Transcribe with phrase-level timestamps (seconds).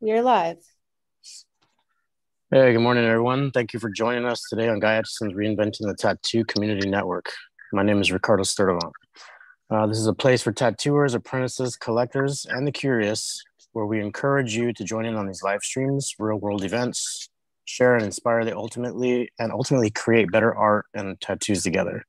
[0.00, 0.58] You're live.
[2.52, 3.50] Hey, good morning, everyone.
[3.50, 7.32] Thank you for joining us today on Guy Aitchison's Reinventing the Tattoo Community Network.
[7.72, 8.92] My name is Ricardo Sturdivant.
[9.68, 13.42] Uh, this is a place for tattooers, apprentices, collectors, and the curious,
[13.72, 17.28] where we encourage you to join in on these live streams, real world events,
[17.64, 22.04] share and inspire the ultimately and ultimately create better art and tattoos together.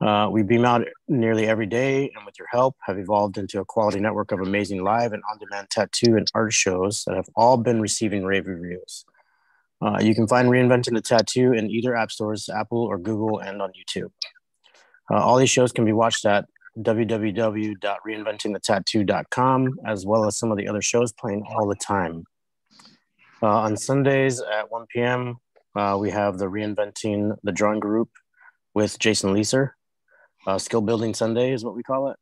[0.00, 3.64] Uh, we beam out nearly every day, and with your help, have evolved into a
[3.64, 7.80] quality network of amazing live and on-demand tattoo and art shows that have all been
[7.80, 9.04] receiving rave reviews.
[9.80, 13.62] Uh, you can find Reinventing the Tattoo in either app stores, Apple or Google, and
[13.62, 14.10] on YouTube.
[15.10, 16.46] Uh, all these shows can be watched at
[16.78, 22.24] www.reinventingthetattoo.com, as well as some of the other shows playing all the time.
[23.40, 25.36] Uh, on Sundays at 1 p.m.,
[25.76, 28.10] uh, we have the Reinventing the Drawing Group
[28.74, 29.70] with Jason Leeser.
[30.46, 32.16] Uh, Skill Building Sunday is what we call it.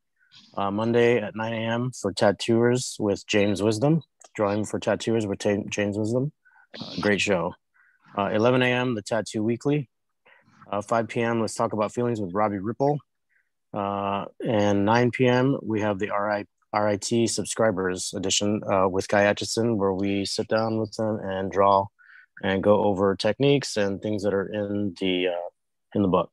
[0.57, 1.91] Uh, Monday at 9 a.m.
[2.01, 4.03] for tattooers with James Wisdom.
[4.35, 6.33] Drawing for tattooers with ta- James Wisdom.
[6.81, 7.55] Uh, great show.
[8.17, 8.95] Uh, 11 a.m.
[8.95, 9.89] The Tattoo Weekly.
[10.71, 11.41] Uh, 5 p.m.
[11.41, 12.99] Let's talk about feelings with Robbie Ripple.
[13.73, 15.59] Uh, and 9 p.m.
[15.63, 20.93] We have the RI, RIT subscribers edition with Guy Aitchison, where we sit down with
[20.97, 21.87] them and draw
[22.43, 25.29] and go over techniques and things that are in the
[25.95, 26.31] in the book.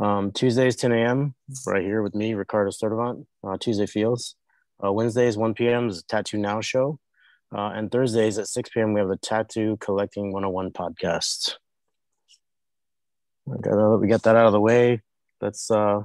[0.00, 1.34] Um, Tuesdays, 10 a.m.
[1.66, 4.34] right here with me, Ricardo Sturdivant, uh, Tuesday Feels.
[4.82, 5.90] Uh, Wednesdays, 1 p.m.
[5.90, 6.98] is a Tattoo Now show.
[7.54, 8.94] Uh, and Thursdays at 6 p.m.
[8.94, 11.56] we have the Tattoo Collecting 101 podcast.
[13.46, 13.70] Okay,
[14.00, 15.02] we got that out of the way.
[15.42, 16.02] Let's uh,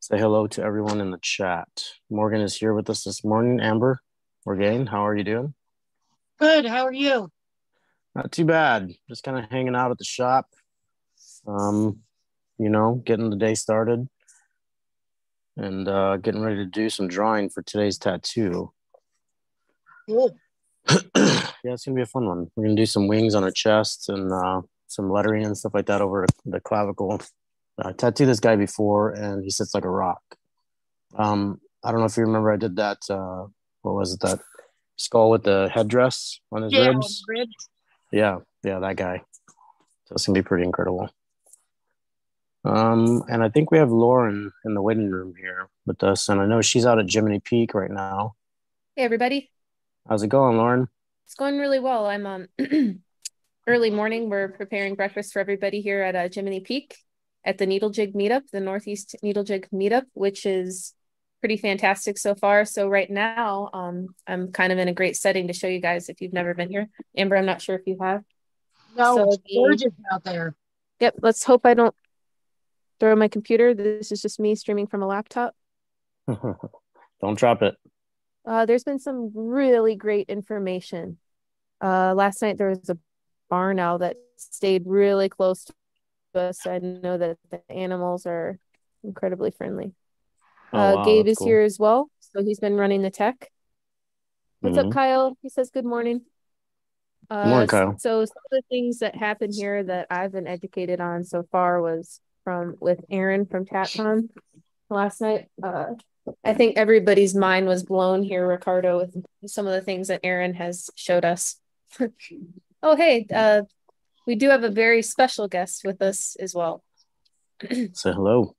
[0.00, 1.68] say hello to everyone in the chat.
[2.10, 3.60] Morgan is here with us this morning.
[3.60, 4.00] Amber,
[4.44, 5.54] Morgan, how are you doing?
[6.38, 6.66] Good.
[6.66, 7.30] How are you?
[8.14, 8.92] Not too bad.
[9.08, 10.48] Just kind of hanging out at the shop.
[11.46, 12.00] Um,
[12.62, 14.08] you know, getting the day started
[15.56, 18.72] and uh, getting ready to do some drawing for today's tattoo.
[21.64, 22.50] Yeah, it's gonna be a fun one.
[22.56, 25.86] We're gonna do some wings on her chest and uh, some lettering and stuff like
[25.86, 27.20] that over the clavicle.
[27.78, 30.20] I tattooed this guy before, and he sits like a rock.
[31.16, 32.98] Um, I don't know if you remember, I did that.
[33.08, 33.46] Uh,
[33.82, 34.20] what was it?
[34.20, 34.40] That
[34.96, 37.22] skull with the headdress on his Yeah, ribs.
[37.28, 37.68] ribs.
[38.10, 39.22] Yeah, yeah, that guy.
[40.06, 41.10] So it's gonna be pretty incredible.
[42.64, 46.40] Um, and I think we have Lauren in the waiting room here with us, and
[46.40, 48.34] I know she's out at Jiminy Peak right now.
[48.94, 49.50] Hey, everybody.
[50.08, 50.88] How's it going, Lauren?
[51.26, 52.06] It's going really well.
[52.06, 52.48] I'm um
[53.66, 54.28] early morning.
[54.30, 56.96] We're preparing breakfast for everybody here at uh, Jiminy Peak
[57.44, 60.94] at the Needle Jig Meetup, the Northeast Needle Jig Meetup, which is
[61.40, 62.64] pretty fantastic so far.
[62.64, 66.08] So right now, um, I'm kind of in a great setting to show you guys
[66.08, 66.88] if you've never been here.
[67.16, 68.22] Amber, I'm not sure if you have.
[68.96, 70.54] No, So it's the- gorgeous out there.
[71.00, 71.16] Yep.
[71.22, 71.94] Let's hope I don't
[73.02, 73.74] throw my computer.
[73.74, 75.56] This is just me streaming from a laptop.
[77.20, 77.74] Don't drop it.
[78.46, 81.18] Uh, there's been some really great information.
[81.82, 82.98] Uh, last night there was a
[83.50, 86.64] barn owl that stayed really close to us.
[86.64, 88.60] I know that the animals are
[89.02, 89.94] incredibly friendly.
[90.72, 91.48] Oh, uh, wow, Gabe is cool.
[91.48, 93.50] here as well, so he's been running the tech.
[94.60, 94.86] What's Mhm.
[94.86, 95.36] up, Kyle?
[95.42, 96.22] He says good morning.
[97.28, 97.98] Uh, morning, Kyle.
[97.98, 101.82] So some of the things that happened here that I've been educated on so far
[101.82, 104.28] was from with Aaron from TatCon
[104.90, 105.48] last night.
[105.62, 105.94] Uh,
[106.44, 110.54] I think everybody's mind was blown here, Ricardo, with some of the things that Aaron
[110.54, 111.56] has showed us.
[112.82, 113.62] oh, hey, uh,
[114.26, 116.82] we do have a very special guest with us as well.
[117.70, 118.54] Say hello.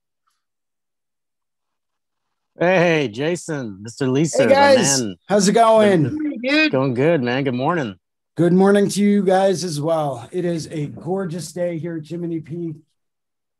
[2.58, 4.08] Hey, Jason, Mr.
[4.10, 5.16] Lisa, Hey guys, man.
[5.26, 6.16] how's it going?
[6.16, 6.70] Pretty good.
[6.70, 7.42] Going good, man.
[7.42, 7.96] Good morning.
[8.36, 10.28] Good morning to you guys as well.
[10.30, 12.76] It is a gorgeous day here at Jiminy Peak.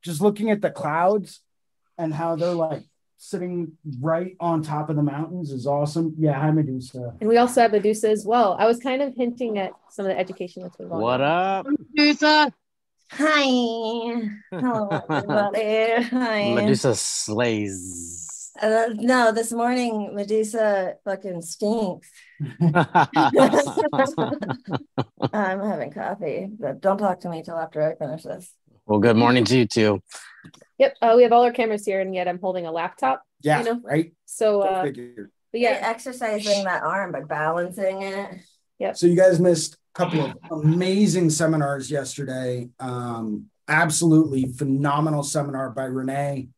[0.04, 1.40] Just looking at the clouds
[1.96, 2.82] and how they're like
[3.16, 6.14] sitting right on top of the mountains is awesome.
[6.18, 7.14] Yeah, hi Medusa.
[7.20, 8.54] And we also have Medusa as well.
[8.58, 11.66] I was kind of hinting at some of the education that's been What up?
[11.94, 12.52] Medusa.
[13.12, 14.28] Hi.
[14.50, 16.02] Hello, everybody.
[16.02, 16.54] Hi.
[16.54, 18.52] Medusa slays.
[18.60, 22.10] Uh, no, this morning Medusa fucking stinks.
[25.32, 28.52] I'm having coffee, but don't talk to me till after I finish this.
[28.86, 30.02] Well, good morning to you too.
[30.78, 33.22] Yep, uh, we have all our cameras here, and yet I'm holding a laptop.
[33.42, 34.12] Yeah, You know, right.
[34.26, 35.22] So, uh, but Yeah,
[35.52, 38.40] yeah, exercising that arm by balancing it.
[38.78, 38.96] Yep.
[38.96, 42.68] So you guys missed a couple of amazing seminars yesterday.
[42.80, 46.48] Um, absolutely phenomenal seminar by Renee.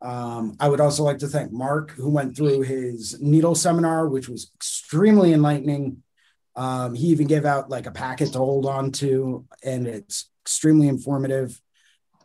[0.00, 4.28] Um, I would also like to thank Mark, who went through his needle seminar, which
[4.28, 6.04] was extremely enlightening.
[6.54, 10.88] Um, he even gave out like a packet to hold on to, and it's extremely
[10.88, 11.60] informative.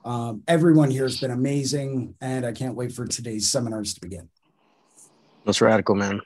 [0.06, 4.30] Um, everyone here has been amazing, and I can't wait for today's seminars to begin.
[5.46, 6.22] That's radical, man.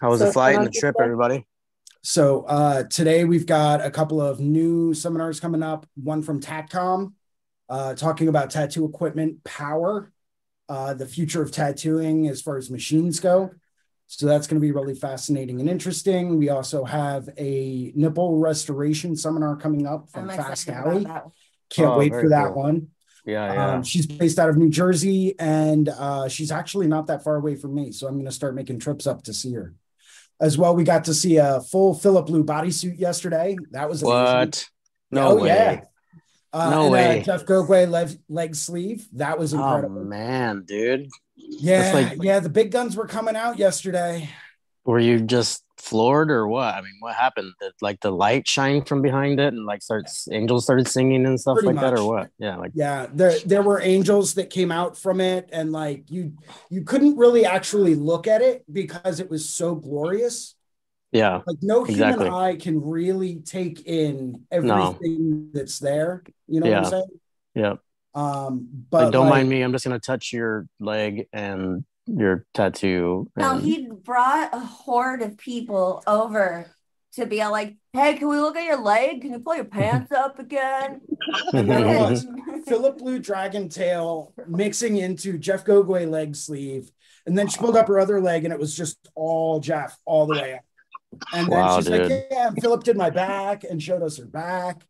[0.00, 1.04] How was So the flight and the trip, stuff?
[1.04, 1.46] everybody?
[2.00, 5.86] So uh, today we've got a couple of new seminars coming up.
[5.94, 7.12] One from Tatcom,
[7.68, 10.10] uh, talking about tattoo equipment power,
[10.70, 13.50] uh, the future of tattooing as far as machines go.
[14.06, 16.38] So that's going to be really fascinating and interesting.
[16.38, 21.04] We also have a nipple restoration seminar coming up from Fast Alley.
[21.70, 22.62] Can't Oh, wait for that cool.
[22.62, 22.88] one.
[23.26, 23.74] Yeah, yeah.
[23.76, 27.54] Um, she's based out of New Jersey, and uh, she's actually not that far away
[27.56, 27.90] from me.
[27.90, 29.74] So I'm going to start making trips up to see her.
[30.40, 33.56] As well, we got to see a full Filip Leu bodysuit yesterday.
[33.70, 34.24] That was amazing.
[34.24, 34.68] what?
[35.10, 35.48] No oh way.
[35.48, 35.80] yeah.
[36.52, 37.20] Uh, No and, way.
[37.20, 39.08] Uh, Jeff Gogue leg, leg sleeve.
[39.14, 40.04] That was Oh incredible.
[40.04, 41.08] man, dude.
[41.48, 42.40] Yeah, like- yeah.
[42.40, 44.28] The big guns were coming out yesterday.
[44.84, 46.74] Were you just floored or what?
[46.74, 47.52] I mean, what happened?
[47.60, 51.40] Did like the light shine from behind it and like starts angels started singing and
[51.40, 52.30] stuff Pretty like that or what?
[52.38, 56.32] Yeah, like Yeah, there there were angels that came out from it, and like you
[56.70, 60.54] you couldn't really actually look at it because it was so glorious.
[61.12, 61.40] yeah.
[61.46, 62.26] Like no Exactly.
[62.26, 66.24] human eye can really take in everything that's there.
[66.46, 66.90] You know what I'm Yeah.
[66.90, 67.08] saying?
[67.54, 67.74] Yeah.
[68.14, 69.62] Um, but Like, don't like, mind me.
[69.62, 73.30] I'm just gonna touch your leg and your tattoo.
[73.36, 76.70] No, he brought a horde of people over
[77.14, 79.22] to be like, "Hey, can we look at your leg?
[79.22, 81.00] Can you pull your pants up again?"
[82.66, 86.90] Filip Leu Dragon Tail mixing into Jeff Gogue leg sleeve.
[87.26, 90.26] And then she pulled up her other leg and it was just all Jeff all
[90.26, 90.60] the way up.
[91.32, 92.26] And then Wow, she's like.
[92.30, 94.82] Yeah, Filip did my back and showed us her back.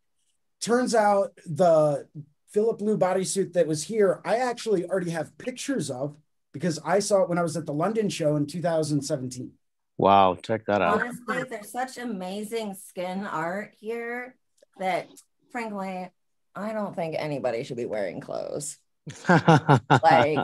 [0.59, 2.07] Turns out the
[2.55, 6.15] Filip Leu bodysuit that was here, I actually already have pictures of
[6.53, 9.51] because I saw it when I was at the London show in 2017.
[9.97, 11.01] wow, check that out.
[11.01, 14.37] Honestly, there's such amazing skin art here
[14.79, 15.09] that,
[15.51, 16.09] frankly,
[16.55, 18.77] I don't think anybody should be wearing clothes.
[19.27, 20.39] Like,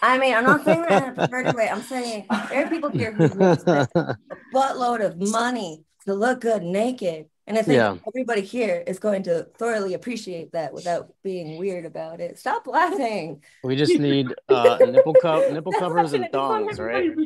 [0.00, 1.68] I mean, I'm not saying that in a perverted way.
[1.68, 4.16] I'm saying there are people here who really spend a
[4.54, 7.26] buttload of money to look good naked.
[7.50, 7.96] And I think Yeah.
[8.06, 12.38] everybody here is going to thoroughly appreciate that without being weird about it.
[12.38, 13.42] Stop laughing.
[13.64, 17.10] we just need uh, nipple co- nipple covers and thongs, right?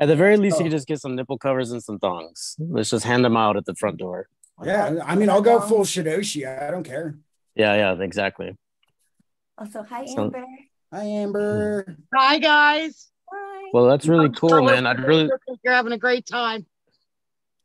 [0.00, 0.64] At the very least, you Oh.
[0.66, 2.54] could just get some nipple covers and some thongs.
[2.60, 4.28] Let's just hand them out at the front door.
[4.64, 6.46] Yeah, I mean, I'll go full Shidoshi.
[6.46, 7.18] I don't care.
[7.56, 8.56] Yeah, yeah, exactly.
[9.58, 10.44] Also, hi, So- Amber.
[10.92, 11.96] Hi, Amber.
[12.14, 13.10] Hi, guys.
[13.28, 13.70] Hi.
[13.72, 14.86] Well, that's really cool, man.
[14.86, 15.28] I'd really,
[15.64, 16.66] You're having a great time.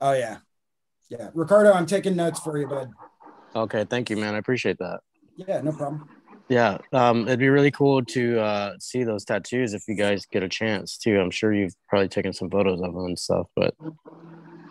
[0.01, 0.37] Oh, yeah.
[1.09, 1.29] Yeah.
[1.33, 2.91] Ricardo, I'm taking notes for you, bud.
[3.55, 4.35] okay, thank you, man.
[4.35, 4.99] I appreciate that.
[5.35, 6.07] Yeah, no problem.
[6.49, 10.41] Yeah, um, it'd be really cool to uh, see those tattoos if you guys get
[10.41, 11.19] a chance too.
[11.19, 13.75] I'm sure you've probably taken some photos of them and stuff, but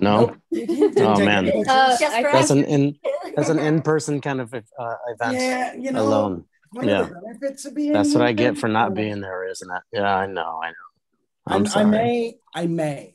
[0.01, 0.37] no, Nope.
[0.53, 1.49] Didn't Oh, man.
[1.69, 2.97] Uh, Just I for that's an in
[3.37, 4.61] that's an in person kind of uh,
[5.09, 6.45] event yeah, you know, alone.
[6.73, 7.03] one Yeah.
[7.03, 9.83] of the being That's what I get for not being there, isn't it?
[9.93, 10.75] Yeah, I know, I know.
[11.47, 13.15] I'm I'm- I may, I may,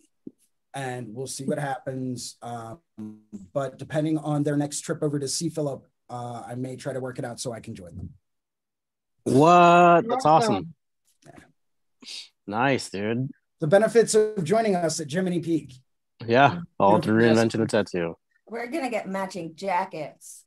[0.73, 2.37] and we'll see what happens.
[2.41, 2.79] Um,
[3.53, 6.99] but depending on their next trip over to see Filip, uh, I may try to
[6.99, 8.09] work it out so I can join them.
[9.23, 10.07] What?
[10.07, 10.53] That's Awesome.
[10.55, 10.73] awesome.
[12.45, 13.29] Nice, dude.
[13.59, 15.73] The benefits of joining us at Jiminy Peak.
[16.25, 17.37] Yeah, all Yeah, through yes.
[17.37, 18.15] reinventing tattoo.
[18.47, 20.43] We're gonna get matching jackets.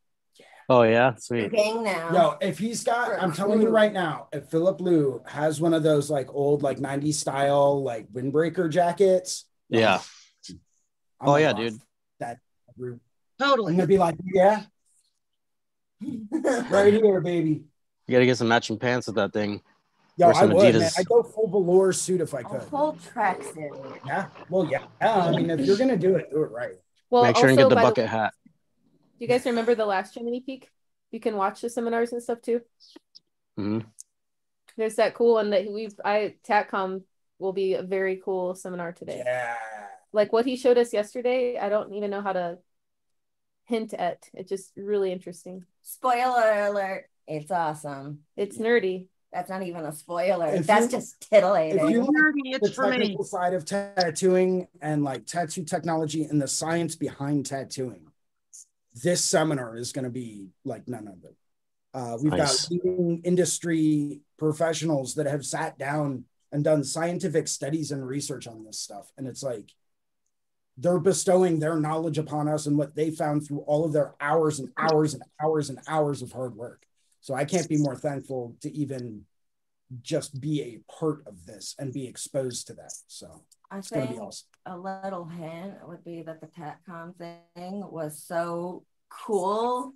[0.69, 1.53] Oh yeah, sweet.
[1.53, 2.13] Gang now.
[2.13, 5.83] Yo, if he's got, I'm telling you right now, if Filip Leu has one of
[5.83, 10.01] those like old like 90s style like windbreaker jackets, Yeah.
[11.21, 11.79] I'm Oh yeah, dude.
[12.21, 12.39] That
[12.79, 13.01] I'm
[13.39, 13.75] Totally.
[13.75, 14.65] gonna be like, yeah,
[16.71, 17.65] right here, baby.
[18.07, 19.63] You gotta get some matching pants with that thing.
[20.17, 20.75] Yo, Or I some would, man.
[20.83, 20.99] Adidas.
[20.99, 22.63] I go full velour suit if I could.
[22.63, 23.99] Full tracksuit.
[24.07, 24.29] Yeah.
[24.49, 24.85] Well, yeah.
[25.01, 25.17] yeah.
[25.27, 26.75] I mean, if you're gonna do it, do it right.
[27.11, 28.33] Well, Make sure and get the by bucket hat.
[28.45, 30.71] do you guys remember the last Jiminy Peak?
[31.11, 32.63] You can watch the seminars and stuff too.
[33.57, 33.81] hmm
[34.77, 37.03] There's that cool one that we've I Tatcom
[37.39, 39.23] will be a very cool seminar today.
[39.25, 39.55] Yeah.
[40.13, 42.59] Like what he showed us yesterday, I don't even know how to
[43.65, 44.29] hint at.
[44.35, 45.65] It's just really interesting.
[45.83, 47.07] Spoiler alert.
[47.27, 48.21] It's awesome.
[48.37, 49.07] It's nerdy.
[49.33, 50.47] That's not even a spoiler.
[50.47, 51.79] If That's you- just titillating.
[51.85, 52.99] if you- Nerdy, The it's for me.
[52.99, 58.07] technical side of tattooing and like tattoo technology and the science behind tattooing.
[59.03, 61.37] This seminar is going to be like none of it.
[61.93, 62.63] Uh, we've Nice.
[62.69, 66.25] got leading industry professionals that have sat down
[66.57, 69.13] and done scientific studies and research on this stuff.
[69.19, 69.75] And it's like
[70.79, 74.59] they're bestowing their knowledge upon us and what they found through all of their hours
[74.59, 76.87] and hours and hours and hours of hard work.
[77.21, 79.27] So I can't be more thankful to even
[80.01, 82.95] just be a part of this and be exposed to that.
[83.07, 84.49] So I it's going to think be awesome.
[84.65, 89.93] a little hint would be that the Tatcom thing was so cool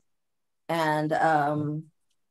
[0.69, 1.85] and um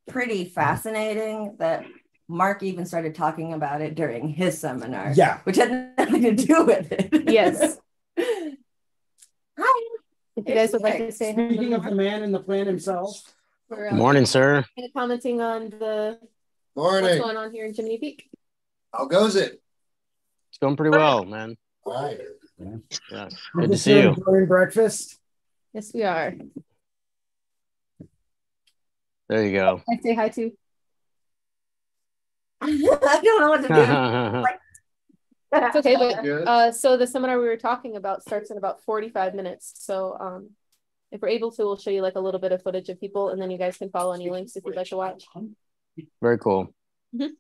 [0.08, 1.84] pretty fascinating that
[2.32, 5.12] Mark even started talking about it during his seminar.
[5.16, 5.40] Yeah.
[5.44, 7.30] Which had nothing to do with it.
[7.30, 7.78] Yes.
[8.18, 9.90] Hi.
[10.38, 12.68] If you guys would like to say hi, Speaking of the man in the plan
[12.68, 13.22] himself,
[13.68, 14.64] we're, uh, Morning, sir.
[14.78, 16.20] kind of commenting on the
[16.76, 17.04] Morning.
[17.04, 18.30] what's going on here in Jiminy Peak.
[18.94, 19.60] How goes it?
[20.50, 21.58] It's going pretty well, man.
[21.84, 22.20] All right.
[22.60, 23.30] Yeah.
[23.54, 24.10] we're Good to just see here you.
[24.10, 25.18] enjoying breakfast.
[25.74, 26.34] Yes, we are.
[29.28, 29.82] There you go.
[29.90, 30.52] I say hi to.
[33.04, 34.46] I don't know what to do.
[35.52, 39.34] It's okay, but uh, so the seminar we were talking about starts in about 45
[39.34, 39.74] minutes.
[39.80, 40.52] So um,
[41.12, 43.30] if we're able to, we'll show you like a little bit of footage of people,
[43.30, 45.24] and then you guys can follow any links if you'd like to watch.
[46.22, 46.72] Very cool.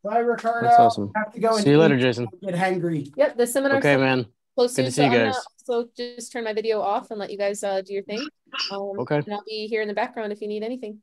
[0.03, 0.67] Bye, Ricardo.
[0.67, 1.11] That's awesome.
[1.15, 1.99] Have to go and See you later.
[1.99, 2.27] Jason.
[2.41, 3.11] Get hangry.
[3.15, 4.25] Yep, the seminar Okay, man.
[4.55, 5.45] close Good soon, to see so you I'm gonna guys.
[5.67, 8.27] also just turn my video off and let you guys uh, do your thing.
[8.71, 9.17] Um, Okay.
[9.17, 10.99] And I'll be here in the background if you need anything.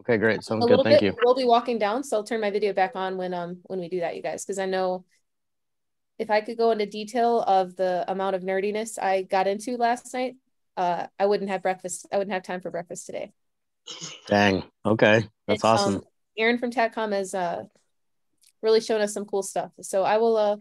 [0.00, 0.44] Okay, great.
[0.44, 0.82] Sounds a good.
[0.84, 1.14] Thank bit.
[1.14, 1.16] you.
[1.22, 3.88] We'll be walking down, so I'll turn my video back on when um when we
[3.88, 5.04] do that, you guys, because I know
[6.18, 10.12] if I could go into detail of the amount of nerdiness I got into last
[10.14, 10.36] night,
[10.76, 12.06] uh, I wouldn't have breakfast.
[12.12, 13.32] I wouldn't have time for breakfast today.
[14.26, 14.64] Dang.
[14.84, 15.28] Okay.
[15.46, 15.96] That's It's, awesome.
[15.96, 16.02] Um,
[16.36, 17.64] Aaron from TATCOM has uh
[18.62, 20.56] really shown us some cool stuff, so I will uh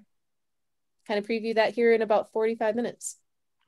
[1.08, 3.18] kind of preview that here in about forty five minutes.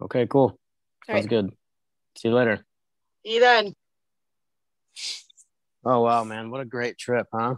[0.02, 0.42] Okay, cool.
[0.44, 0.58] All
[1.06, 1.30] Sounds right.
[1.30, 1.50] good.
[2.18, 2.66] See you later.
[3.26, 3.74] See you then.
[5.86, 6.52] Oh wow, man.
[6.52, 7.56] What a great trip, huh?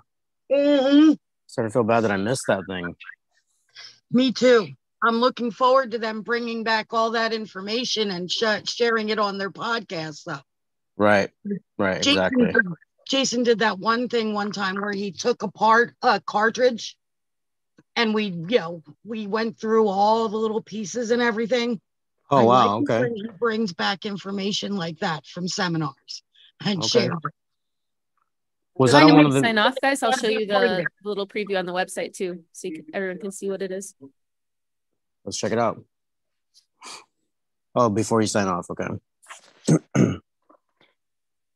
[0.52, 1.14] Mm-hmm.
[1.48, 2.96] Started to feel bad that I missed that thing.
[4.12, 4.68] Me too.
[5.04, 9.38] I'm looking forward to them bringing back all that information and sh- sharing it on
[9.38, 10.24] their podcast.
[10.26, 10.42] Though
[10.98, 11.32] Right.
[11.78, 12.54] Right, Jason, exactly.
[13.08, 16.96] Jason did that one thing one time where he took apart a cartridge,
[17.96, 21.82] and we, you know, we went through all the little pieces and everything.
[22.30, 23.14] Oh wow, like okay.
[23.16, 26.24] He brings back information like that from seminars
[26.64, 26.88] and Okay.
[26.88, 27.34] shares it.
[28.82, 30.86] Was that I on can one of the sign off, guys, I'll show you the
[31.04, 33.94] little preview on the website too, so you can, everyone can see what it is.
[35.24, 35.84] let's check it out.
[37.76, 38.88] Oh, before you sign off, okay.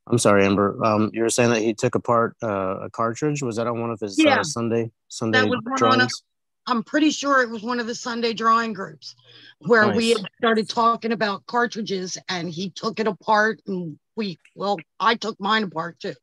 [0.08, 0.78] I'm sorry, Amber.
[0.86, 3.42] Um, you were saying that he took apart uh, a cartridge.
[3.42, 4.42] Was that on one of his Yeah.
[4.42, 6.24] uh, Sunday Sunday was one on a- drawings?
[6.68, 9.16] I'm pretty sure it was one of the Sunday drawing groups
[9.60, 10.22] where we Nice.
[10.22, 15.40] had started talking about cartridges and he took it apart and we, well, I took
[15.40, 16.14] mine apart too.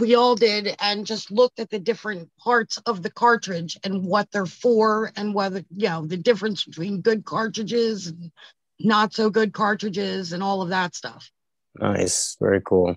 [0.00, 4.30] We all did and just looked at the different parts of the cartridge and what
[4.32, 8.32] they're for and whether, you know, the difference between good cartridges and
[8.80, 11.30] not so good cartridges and all of that stuff.
[11.78, 12.96] Nice, very cool.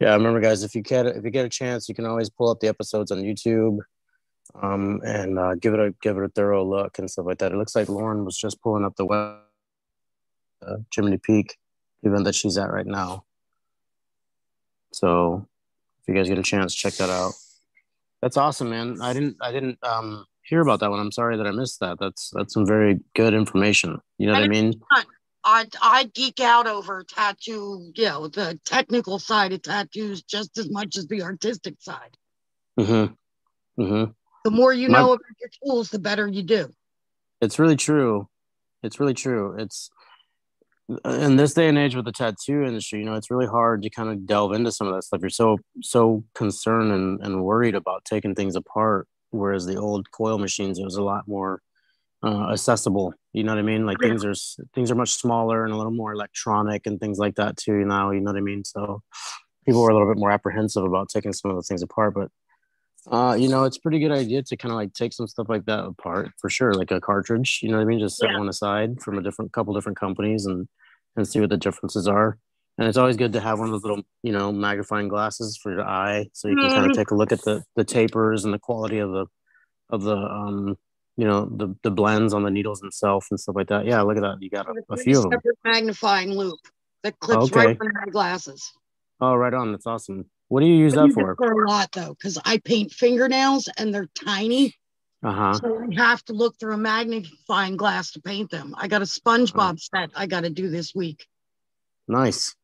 [0.00, 2.50] Yeah, remember, guys, if you get if you get a chance, you can always pull
[2.50, 3.78] up the episodes on YouTube,
[4.60, 7.52] um, and uh, give it a give it a thorough look and stuff like that.
[7.52, 9.38] It looks like Lauren was just pulling up the web,
[10.66, 10.76] uh,
[11.22, 11.56] Peak
[12.02, 13.24] event that she's at right now.
[14.92, 15.48] So,
[16.08, 17.32] you guys get a chance, check that out.
[18.22, 18.98] That's awesome, man.
[19.00, 21.00] I didn't I didn't um, hear about that one.
[21.00, 21.98] I'm sorry that I missed that.
[22.00, 23.98] That's that's some very good information.
[24.18, 24.80] You know what I mean?
[25.44, 30.68] I I geek out over tattoo, you know, the technical side of tattoos just as
[30.70, 32.16] much as the artistic side.
[32.78, 33.82] Mm-hmm.
[33.82, 34.10] Mm-hmm.
[34.44, 36.74] The more you My- know about your tools, the better you do.
[37.40, 38.28] It's really true.
[38.82, 39.56] It's really true.
[39.58, 39.90] It's
[41.04, 43.90] in this day and age with the tattoo industry, you know, it's really hard to
[43.90, 45.20] kind of delve into some of that stuff.
[45.20, 49.08] You're so so concerned and, and worried about taking things apart.
[49.30, 51.60] Whereas the old coil machines, it was a lot more
[52.22, 53.12] uh, accessible.
[53.32, 53.84] You know what I mean?
[53.84, 54.08] Like Yeah.
[54.10, 54.34] things are
[54.74, 57.84] things are much smaller and a little more electronic and things like that too.
[57.84, 58.64] Now, you know what I mean?
[58.64, 59.02] So
[59.64, 62.30] people were a little bit more apprehensive about taking some of the things apart, but
[63.10, 65.48] uh, you know, it's a pretty good idea to kind of like take some stuff
[65.48, 67.60] like that apart for sure, like a cartridge.
[67.62, 68.00] You know what I mean?
[68.00, 68.38] Just set Yeah.
[68.38, 70.68] one aside from a different couple different companies and
[71.16, 72.38] and see what the differences are.
[72.78, 75.72] And it's always good to have one of those little, you know, magnifying glasses for
[75.72, 76.90] your eye, so you can kind Mhm.
[76.90, 79.26] of take a look at the the tapers and the quality of the
[79.90, 80.76] of the um
[81.16, 83.86] you know the the blends on the needles themselves and stuff like that.
[83.86, 84.36] Yeah, look at that.
[84.40, 85.40] You got a, a few of them.
[85.64, 86.58] Magnifying loop
[87.02, 87.66] that clips Okay.
[87.66, 88.72] right on my glasses.
[89.20, 89.72] Oh, right on.
[89.72, 90.26] That's awesome.
[90.48, 91.36] What do you use I that use it for?
[91.38, 94.74] a lot though, because I paint fingernails and they're tiny.
[95.22, 95.58] Uh huh.
[95.62, 98.74] So I have to look through a magnifying glass to paint them.
[98.78, 101.26] I got a SpongeBob set I got to do this week.
[102.06, 102.54] Nice.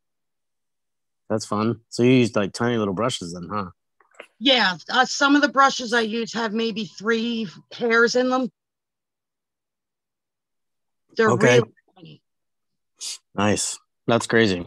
[1.28, 1.80] That's fun.
[1.88, 3.70] So you use like tiny little brushes then, huh?
[4.38, 8.50] Yeah, uh, some of the brushes I use have maybe three hairs in them.
[11.16, 11.60] They're Okay.
[11.60, 12.22] really tiny.
[13.34, 13.78] Nice.
[14.06, 14.66] That's crazy.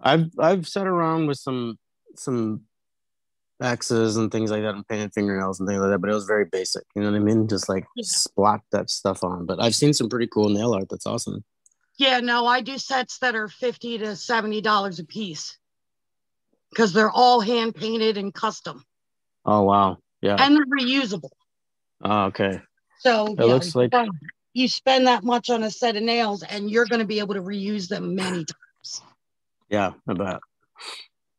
[0.00, 1.78] I've I've sat around with some
[2.20, 2.62] some
[3.62, 6.24] axes and things like that and painted fingernails and things like that, but it was
[6.24, 6.82] very basic.
[6.94, 7.46] You know what I mean?
[7.48, 8.04] Just like Yeah.
[8.06, 9.44] splat that stuff on.
[9.46, 10.88] But I've seen some pretty cool nail art.
[10.88, 11.44] That's awesome.
[11.98, 15.58] Yeah, no, I do sets that are fifty to seventy dollars a piece
[16.70, 18.82] because they're all hand painted and custom.
[19.44, 19.98] Oh wow.
[20.22, 20.36] Yeah.
[20.38, 21.30] and they're reusable.
[22.02, 22.60] Oh, okay.
[23.00, 23.92] So It yeah, looks like-
[24.52, 27.34] you spend that much on a set of nails, and you're going to be able
[27.34, 29.02] to reuse them many times.
[29.68, 30.40] Yeah, I bet.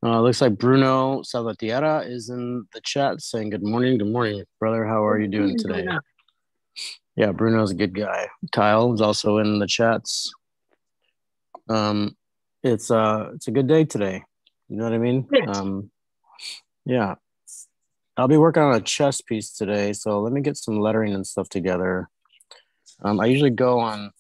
[0.03, 4.00] Uh, looks like Bruno Salvatierra is in the chat saying good morning.
[4.00, 4.84] Good morning, brother.
[4.84, 5.86] How are you doing today?
[7.15, 8.27] Yeah, Bruno's a good guy.
[8.51, 10.34] Kyle is also in the chats.
[11.70, 12.17] Um,
[12.63, 14.24] it's uh, it's a good day today.
[14.70, 15.27] You know what I mean?
[15.48, 15.91] Um,
[16.86, 17.15] yeah.
[18.17, 21.27] I'll be working on a chess piece today, so let me get some lettering and
[21.27, 22.10] stuff together.
[23.03, 24.12] Um, I usually go on.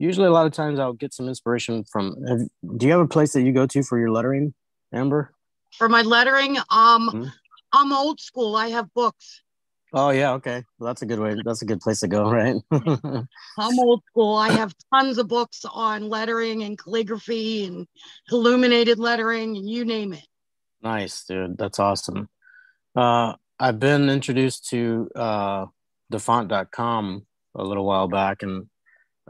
[0.00, 2.16] Usually, a lot of times I'll get some inspiration from.
[2.26, 2.40] Have,
[2.78, 4.54] do you have a place that you go to for your lettering,
[4.94, 5.32] Amber?
[5.76, 7.24] For my lettering, um, Hmm.
[7.72, 8.56] I'm old school.
[8.56, 9.42] I have books.
[9.92, 10.64] Oh yeah, okay.
[10.78, 11.36] Well, that's a good way.
[11.44, 12.56] That's a good place to go, right?
[12.72, 14.36] I'm old school.
[14.36, 17.86] I have tons of books on lettering and calligraphy and
[18.30, 20.26] illuminated lettering and you name it.
[20.82, 21.58] Nice, dude.
[21.58, 22.30] That's awesome.
[22.96, 25.66] Uh, I've been introduced to uh,
[26.10, 28.69] dafont.com a little while back, and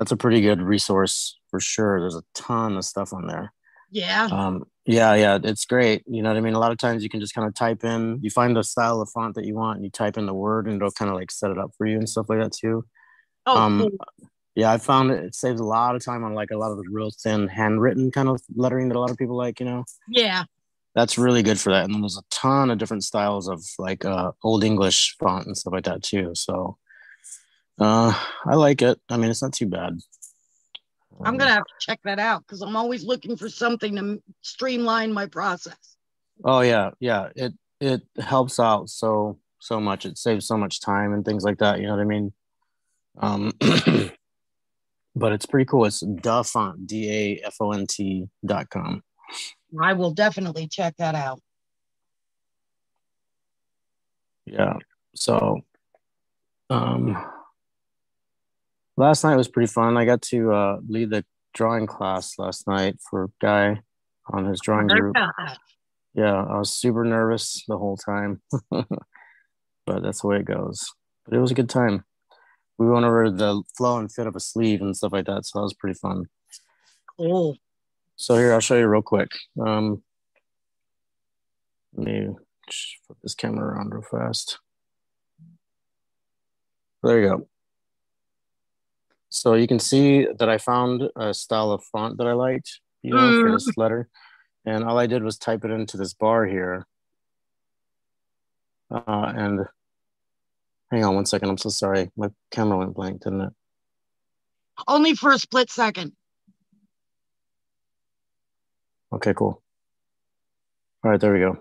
[0.01, 2.01] that's a pretty good resource for sure.
[2.01, 3.53] There's a ton of stuff on there.
[3.91, 4.29] Yeah.
[4.33, 6.03] Um, yeah, yeah, it's great.
[6.07, 6.55] You know what I mean?
[6.55, 9.03] A lot of times you can just kind of type in, you find the style
[9.03, 11.19] of font that you want, and you type in the word, and it'll kind of
[11.19, 12.87] like set it up for you and stuff like that too.
[13.45, 14.29] Oh, um, cool.
[14.55, 16.79] Yeah, I found it, it saves a lot of time on like a lot of
[16.79, 19.85] the real thin handwritten kind of lettering that a lot of people like, you know
[20.09, 20.45] yeah.
[20.95, 21.85] that's really good for that.
[21.85, 25.57] And then there's a ton of different styles of like uh, old English font and
[25.57, 26.33] stuff like that too.
[26.35, 26.79] So
[27.81, 28.15] uh,
[28.47, 29.01] I like it.
[29.09, 29.99] I mean, it's not too bad.
[31.25, 35.13] I'm to have to check that out because I'm always looking for something to streamline
[35.13, 35.97] my process.
[36.45, 37.29] Oh yeah, yeah.
[37.37, 40.07] It it helps out so so much.
[40.07, 41.81] It saves so much time and things like that.
[41.81, 42.33] You know what I mean?
[43.19, 43.53] Um,
[45.15, 45.85] but it's pretty cool.
[45.85, 49.03] It's dafont d a f o n t dot com.
[49.81, 51.41] I will definitely check that out.
[54.47, 54.75] Yeah.
[55.15, 55.61] So,
[56.71, 57.17] um,
[59.01, 59.97] last night was pretty fun.
[59.97, 63.81] I got to uh, lead the drawing class last night for a Guy
[64.33, 65.17] on his drawing group.
[66.15, 70.93] Yeah, I was super nervous the whole time, but that's the way it goes.
[71.25, 72.05] But it was a good time.
[72.79, 75.59] We went over the flow and fit of a sleeve and stuff like that, so
[75.59, 76.27] that was pretty fun.
[77.17, 77.57] Cool.
[78.17, 79.31] So here, I'll show you real quick.
[79.65, 80.03] Um,
[81.95, 82.29] let me
[83.07, 84.59] flip this camera around real fast.
[87.03, 87.50] There you go.
[89.31, 93.15] So you can see that I found a style of font that I liked, you
[93.15, 94.09] know, for this letter.
[94.67, 96.85] And all I did was type it into this bar here.
[98.91, 99.61] Uh, and
[100.91, 101.49] hang on one second.
[101.49, 102.11] I'm so sorry.
[102.17, 103.53] My camera went blank, didn't it?
[104.89, 106.13] Only for a split second.
[109.13, 109.63] Okay, cool.
[111.05, 111.59] All right, there we go.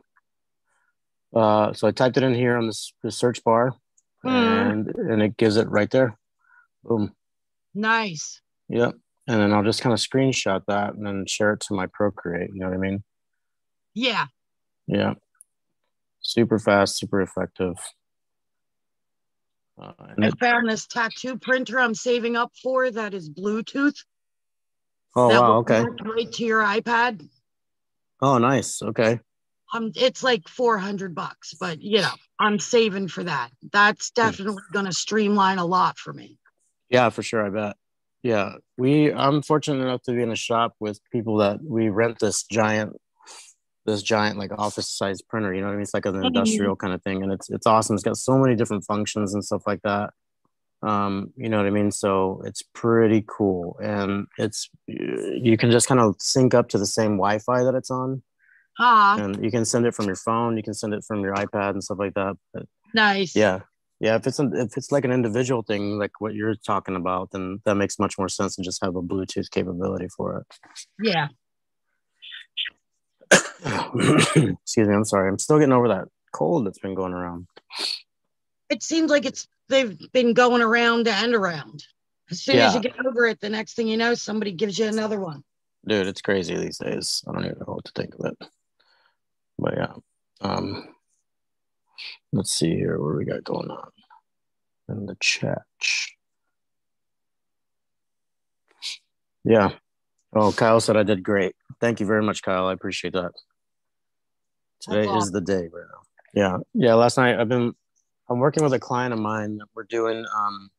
[1.34, 3.76] Uh, so I typed it in here on this, the search bar,
[4.24, 4.28] Hmm.
[4.30, 6.18] and and it gives it right there.
[6.84, 7.14] Boom.
[7.80, 8.42] Nice.
[8.68, 8.94] Yep.
[9.28, 12.50] And then I'll just kind of screenshot that and then share it to my Procreate.
[12.54, 13.04] You know what I mean?
[13.94, 14.26] Yeah.
[14.88, 15.14] Yeah.
[16.22, 17.76] Super fast, super effective.
[19.82, 23.96] Uh, and I it, found this tattoo printer I'm saving up for that is Bluetooth.
[25.16, 25.86] oh that wow, okay.
[26.02, 27.26] Right to your iPad.
[28.22, 28.82] Oh nice.
[28.82, 29.20] Okay.
[29.74, 33.52] Um, it's like 400 bucks, but you know, I'm saving for that.
[33.72, 36.40] That's definitely going to streamline a lot for me.
[36.90, 37.46] Yeah, for sure.
[37.46, 37.76] I bet.
[38.22, 39.14] Yeah, we.
[39.14, 42.98] I'm fortunate enough to be in a shop with people that we rent this giant,
[43.86, 45.54] this giant like office size printer.
[45.54, 45.84] You know what I mean?
[45.84, 47.96] It's like an industrial kind of thing, and it's it's awesome.
[47.96, 50.12] It's got so many different functions and stuff like that.
[50.82, 51.92] Um, you know what I mean?
[51.92, 56.86] So it's pretty cool, and it's you can just kind of sync up to the
[56.86, 58.22] same Wi-Fi that it's on,
[58.80, 61.36] Ah, and you can send it from your phone, you can send it from your
[61.36, 62.38] iPad and stuff like that.
[62.54, 63.36] But nice.
[63.36, 63.62] yeah
[64.00, 67.32] yeah if it's an, if it's like an individual thing like what you're talking about
[67.32, 70.46] then that makes much more sense to just have a bluetooth capability for it.
[71.02, 71.28] Yeah.
[74.62, 77.48] excuse me i'm sorry i'm still getting over that cold that's been going around
[78.70, 81.84] It seems like it's they've been going around and around.
[82.32, 84.86] As soon as you get over it, the next thing you know, somebody gives you
[84.86, 85.44] another one.
[85.88, 88.38] dude it's crazy these days i don't even know what to think of it
[89.58, 89.94] but yeah
[90.42, 90.88] um
[92.32, 93.90] let's see here what we got going on
[94.88, 95.64] in the chat?
[99.44, 99.72] Yeah.
[100.34, 101.56] Oh kyle said i did great.
[101.80, 102.68] Thank you very much kyle.
[102.68, 103.32] I appreciate that.
[104.82, 106.00] Today is the day right now
[106.34, 106.58] yeah.
[106.74, 107.74] Yeah last night i've been
[108.30, 110.70] i'm working with a client of mine that we're doing um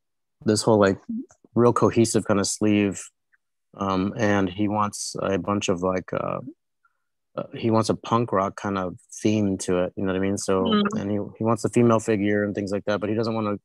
[0.45, 0.99] this whole like
[1.55, 3.03] real cohesive kind of sleeve
[3.77, 6.39] um and he wants a bunch of like uh
[7.41, 9.93] uh, he wants a punk rock kind of theme to it.
[9.97, 10.39] You know what I mean?
[10.39, 11.01] So Mhm.
[11.01, 13.47] and he he wants the female figure and things like that, but he doesn't want
[13.47, 13.61] to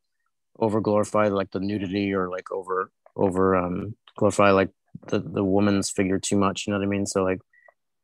[0.60, 4.70] over glorify like the nudity or like over over um glorify like
[5.08, 6.66] the the woman's figure too much.
[6.66, 7.06] You know what I mean?
[7.06, 7.40] So like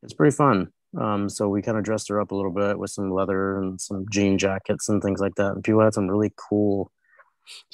[0.03, 0.67] it's pretty fun.
[0.99, 3.79] Um, so we kind of dressed her up a little bit with some leather and
[3.79, 5.53] some jean jackets and things like that.
[5.53, 6.91] And people had some really cool,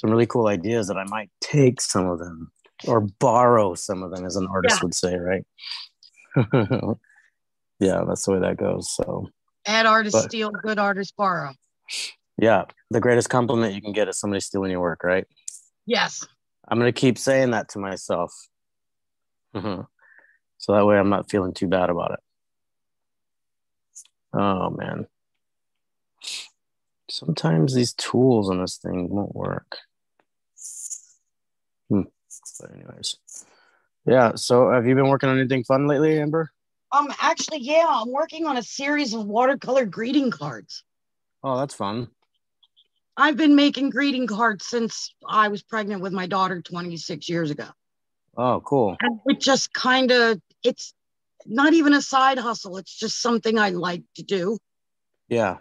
[0.00, 2.52] some really cool ideas that I might take some of them
[2.86, 4.84] or borrow some of them, as an artist Yeah.
[4.84, 5.44] would say, right?
[7.80, 8.90] yeah, that's the way that goes.
[8.94, 9.28] So
[9.64, 11.52] Bad artists But- steal, good artists borrow.
[12.38, 15.26] yeah, the greatest compliment you can get is somebody stealing your work, right?
[15.86, 16.26] Yes.
[16.68, 18.32] I'm gonna keep saying that to myself.
[19.54, 19.86] Mhm.
[20.58, 22.20] So that way I'm not feeling too bad about it.
[24.32, 25.06] Oh man.
[27.10, 29.78] Sometimes these tools on this thing won't work.
[31.88, 32.02] Hmm.
[32.60, 33.16] But anyways.
[34.04, 36.50] Yeah, so have you been working on anything fun lately, Amber?
[36.90, 40.84] Um, actually, yeah, I'm working on a series of watercolor greeting cards.
[41.44, 42.08] Oh, that's fun.
[43.16, 47.66] I've been making greeting cards since I was pregnant with my daughter 26 years ago.
[48.36, 48.96] Oh, cool.
[49.00, 50.94] And it just kind of, it's
[51.44, 52.76] not even a side hustle.
[52.76, 54.58] It's just something I like to do.
[55.28, 55.58] Yeah.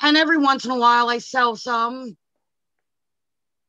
[0.00, 2.16] And every once in a while, I sell some,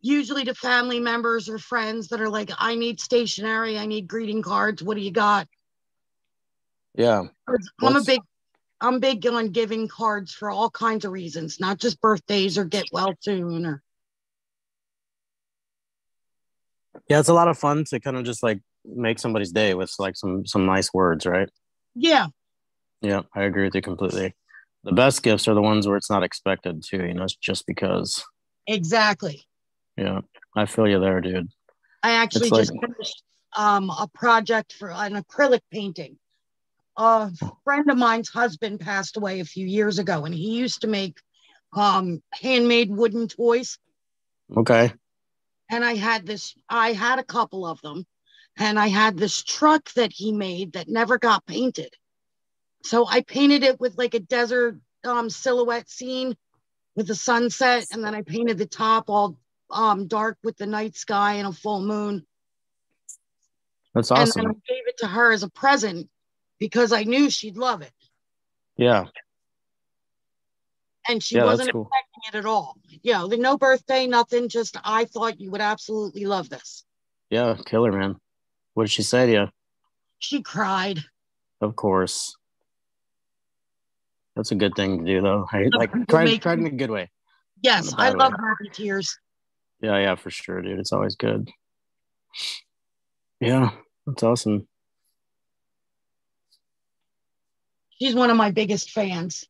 [0.02, 4.44] usually to family members or friends that are like, I need stationery, I need greeting
[4.44, 4.84] cards.
[4.84, 5.48] What do you got?
[6.98, 7.24] Yeah.
[7.48, 8.22] 'Cause I'm a big,
[8.82, 12.86] I'm big on giving cards for all kinds of reasons, not just birthdays or get
[12.92, 13.82] well soon or
[17.10, 19.94] Yeah, it's a lot of fun to kind of just like make somebody's day with
[20.00, 21.50] like some some nice words, right?
[21.94, 22.28] yeah,
[23.02, 24.34] Yeah, I agree with you completely.
[24.84, 27.66] The best gifts are the ones where it's not expected too, you know, it's just
[27.68, 28.24] because.
[28.68, 29.46] exactly.
[29.98, 30.22] Yeah,
[30.56, 31.48] I feel you there, dude.
[32.04, 33.24] I actually It's just like- finished
[33.56, 36.18] um, a project for an acrylic painting.
[36.98, 37.32] A
[37.64, 41.20] friend of mine's husband passed away a few years ago, and he used to make
[41.74, 43.78] um, handmade wooden toys.
[44.56, 44.94] Okay.
[45.70, 48.06] And I had this, I had a couple of them,
[48.58, 51.94] and I had this truck that he made that never got painted.
[52.84, 56.38] So I painted it with like a desert um, silhouette scene
[56.96, 59.38] with the sunset, and then I painted the top all
[59.72, 62.26] um, dark with the night sky and a full moon.
[63.94, 64.42] That's And awesome.
[64.44, 66.10] then I gave it to her as a present
[66.60, 67.92] because I knew she'd love it.
[68.78, 69.06] Yeah.
[71.08, 71.90] And she Yeah, wasn't cool.
[71.92, 72.78] expecting it at all.
[73.04, 76.84] You know, the no birthday, nothing, just I thought you would absolutely love this.
[77.30, 78.16] Yeah, killer, man.
[78.74, 79.48] What did she say to you?
[80.20, 81.00] She cried.
[81.62, 82.36] Of course.
[84.36, 85.46] That's a good thing to do, though.
[85.52, 87.10] I, like, try, make- try it in a good way.
[87.62, 88.38] Yes, I love way.
[88.48, 89.18] happy tears.
[89.82, 90.80] Yeah, yeah, for sure, dude.
[90.80, 91.50] It's always good.
[93.40, 93.72] Yeah,
[94.06, 94.68] that's awesome.
[98.00, 99.46] She's one of my biggest fans.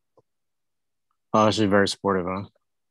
[1.34, 2.44] Oh, she's very supportive, huh?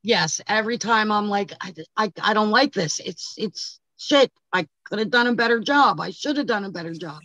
[0.02, 3.00] Yes, every time I'm like, I, I, I don't like this.
[3.00, 4.30] It's it's shit.
[4.52, 5.98] I could have done a better job.
[6.00, 7.20] I should have done a better job.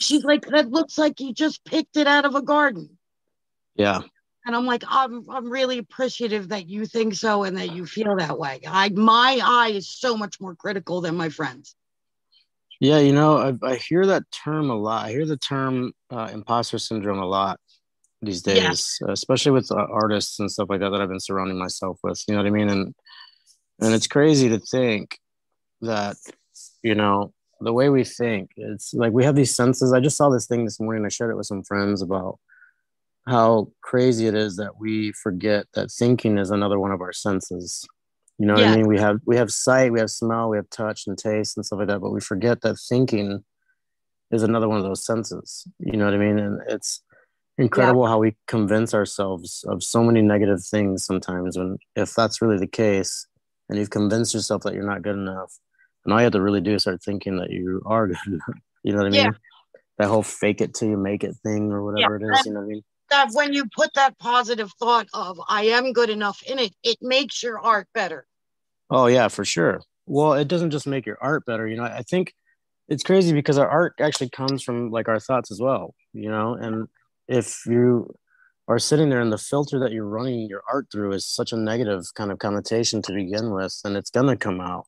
[0.00, 2.98] She's like, that looks like you just picked it out of a garden.
[3.76, 4.02] Yeah.
[4.44, 8.16] And I'm like, I'm I'm really appreciative that you think so and that you feel
[8.16, 8.60] that way.
[8.66, 11.74] I my eye is so much more critical than my friends.
[12.80, 15.06] Yeah, you know, I, I hear that term a lot.
[15.06, 17.58] I hear the term uh, imposter syndrome a lot
[18.20, 18.98] these days, Yes.
[19.08, 22.22] especially with uh, artists and stuff like that that I've been surrounding myself with.
[22.26, 22.68] You know what I mean?
[22.68, 22.94] And
[23.80, 25.18] and it's crazy to think
[25.82, 26.16] that
[26.82, 28.50] you know the way we think.
[28.56, 29.92] It's like we have these senses.
[29.92, 31.04] I just saw this thing this morning.
[31.04, 32.38] I shared it with some friends about
[33.26, 37.84] how crazy it is that we forget that thinking is another one of our senses.
[38.38, 38.72] You know what Yeah.
[38.72, 38.86] I mean?
[38.88, 41.80] We have we have sight, we have smell, we have touch and taste and stuff
[41.80, 43.44] like that, but we forget that thinking
[44.30, 45.66] is another one of those senses.
[45.78, 46.38] You know what I mean?
[46.38, 47.02] And it's
[47.58, 52.58] incredible how we convince ourselves of so many negative things sometimes when if that's really
[52.58, 53.26] the case
[53.68, 55.52] and you've convinced yourself that you're not good enough,
[56.04, 58.48] and all you have to really do is start thinking that you are good enough.
[58.82, 59.24] You know what I mean?
[59.24, 59.30] Yeah.
[59.98, 62.60] That whole fake it till you make it thing or whatever it is, you know
[62.60, 62.82] what I mean?
[63.10, 66.98] That when you put that positive thought of I am good enough in it, it
[67.00, 68.26] makes your art better.
[68.90, 69.80] Oh yeah, for sure.
[70.06, 71.84] Well, it doesn't just make your art better, you know.
[71.84, 72.32] I think
[72.88, 76.54] it's crazy because our art actually comes from like our thoughts as well, you know.
[76.54, 76.88] And
[77.28, 78.14] if you
[78.66, 81.56] are sitting there and the filter that you're running your art through is such a
[81.56, 84.86] negative kind of connotation to begin with, then it's gonna come out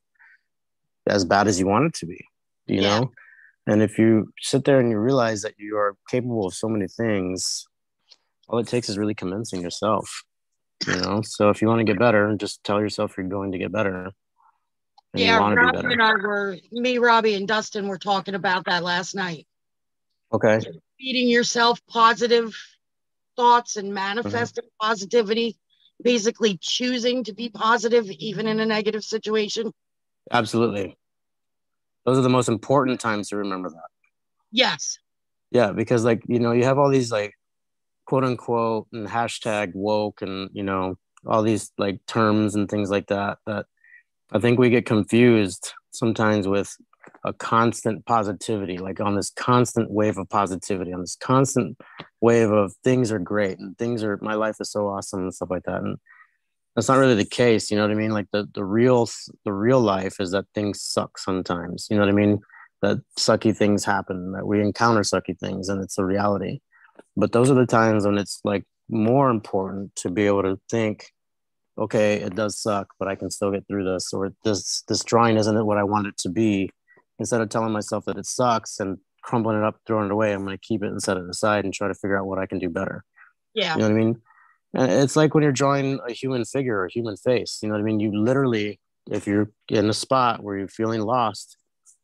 [1.06, 2.24] as bad as you want it to be,
[2.66, 3.00] you Yeah.
[3.00, 3.12] know.
[3.66, 6.88] And if you sit there and you realize that you are capable of so many
[6.88, 7.66] things,
[8.48, 10.24] all it takes is really convincing yourself
[10.86, 13.58] you know so if you want to get better just tell yourself you're going to
[13.58, 14.10] get better
[15.12, 18.84] yeah, to be Robbie and I were me, Robbie, and Dustin were talking about that
[18.84, 19.44] last night.
[20.32, 20.60] Okay
[20.98, 22.54] Feeding yourself positive
[23.40, 24.86] thoughts and manifesting mm-hmm.
[24.86, 25.56] positivity,
[26.02, 29.72] basically choosing to be positive even in a negative situation.
[30.30, 30.98] Absolutely.
[32.04, 33.88] Those are the most important times to remember that.
[34.52, 34.98] Yes.
[35.50, 37.34] Yeah, because like, you know, you have all these like
[38.04, 43.06] quote unquote and hashtag woke and, you know, all these like terms and things like
[43.06, 43.64] that that
[44.32, 46.76] I think we get confused sometimes with
[47.24, 51.78] a constant positivity, like on this constant wave of positivity, on this constant
[52.20, 55.50] wave of things are great and things are my life is so awesome and stuff
[55.50, 55.82] like that.
[55.82, 55.98] And
[56.74, 58.12] that's not really the case, you know what I mean?
[58.12, 59.08] Like the the real
[59.44, 61.88] the real life is that things suck sometimes.
[61.90, 62.40] You know what I mean?
[62.82, 66.60] That sucky things happen, that we encounter sucky things, and it's a reality.
[67.16, 71.12] But those are the times when it's like more important to be able to think
[71.78, 75.36] okay it does suck but i can still get through this or this this drawing
[75.36, 76.68] isn't what i want it to be
[77.20, 80.44] instead of telling myself that it sucks and crumbling it up, throwing it away, I'm
[80.44, 82.46] going to keep it and set it aside and try to figure out what I
[82.46, 83.04] can do better.
[83.54, 83.74] Yeah.
[83.74, 84.20] You know what I mean?
[84.74, 87.74] And it's like when you're drawing a human figure or a human face, you know
[87.74, 88.00] what I mean?
[88.00, 88.80] You literally,
[89.10, 91.58] if you're in a spot where you're feeling lost,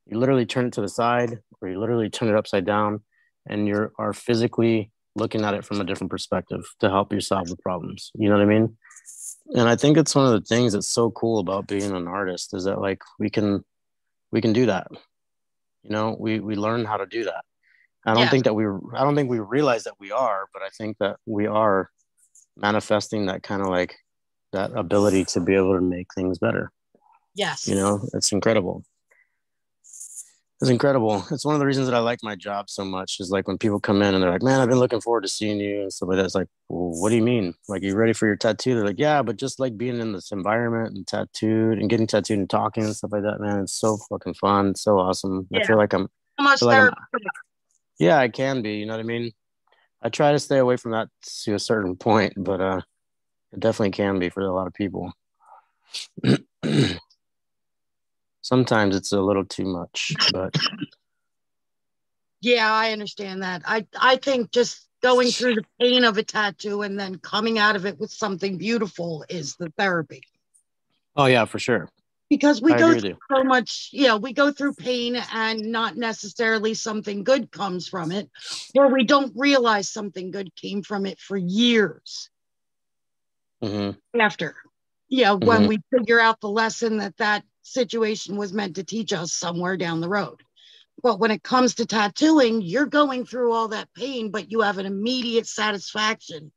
[0.07, 3.00] you literally turn it to the side or you literally turn it upside down
[3.48, 7.48] and you are physically looking at it from a different perspective to help you solve
[7.48, 8.11] the problems.
[8.14, 8.76] You know what I mean?
[9.55, 12.52] And I think it's one of the things that's so cool about being an artist
[12.52, 13.64] is that like we can
[14.32, 14.88] we can do that.
[15.82, 17.44] You know we we learn how to do that.
[18.04, 18.30] I don't yeah.
[18.30, 21.16] think that we i don't think we realize that we are but i think that
[21.26, 21.90] we are
[22.56, 23.96] manifesting that kind of like
[24.52, 26.70] that ability to be able to make things better.
[27.34, 27.68] Yes.
[27.68, 28.84] You know it's incredible
[30.60, 31.22] it's incredible.
[31.30, 33.20] It's one of the reasons that I like my job so much.
[33.20, 35.28] Is like when people come in and they're like, "Man, I've been looking forward to
[35.28, 36.24] seeing you," and stuff like that.
[36.24, 37.54] It's like, well, "What do you mean?
[37.68, 40.32] Like, you ready for your tattoo?" They're like, "Yeah, but just like being in this
[40.32, 43.98] environment and tattooed and getting tattooed and talking and stuff like that, man, it's so
[44.08, 45.46] fucking fun, it's so awesome.
[45.50, 45.60] Yeah.
[45.60, 46.08] I feel like I'm,
[46.40, 47.20] much like I'm,
[47.98, 48.76] yeah, I can be.
[48.76, 49.32] You know what I mean?
[50.02, 51.08] I try to stay away from that
[51.44, 52.80] to a certain point, but uh,
[53.52, 55.12] it definitely can be for a lot of people.
[58.46, 60.54] sometimes it's a little too much but
[62.40, 63.62] yeah i understand that.
[63.64, 67.76] I i think just going through the pain of a tattoo and then coming out
[67.76, 70.22] of it with something beautiful is the therapy.
[71.14, 71.88] Oh yeah for sure.
[72.28, 76.74] Because we I go through so much yeah we go through pain and not necessarily
[76.74, 78.28] something good comes from it
[78.74, 82.30] or we don't realize something good came from it for years
[83.62, 84.20] mm-hmm.
[84.20, 84.56] after.
[85.09, 85.46] Yeah mm-hmm.
[85.46, 89.76] when we figure out the lesson that that situation was meant to teach us somewhere
[89.76, 90.42] down the road.
[91.02, 94.79] But when it comes to tattooing, you're going through all that pain, but you have
[94.79, 96.52] an immediate satisfaction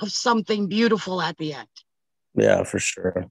[0.00, 1.68] of something beautiful at the end.
[2.34, 3.30] Yeah, for sure.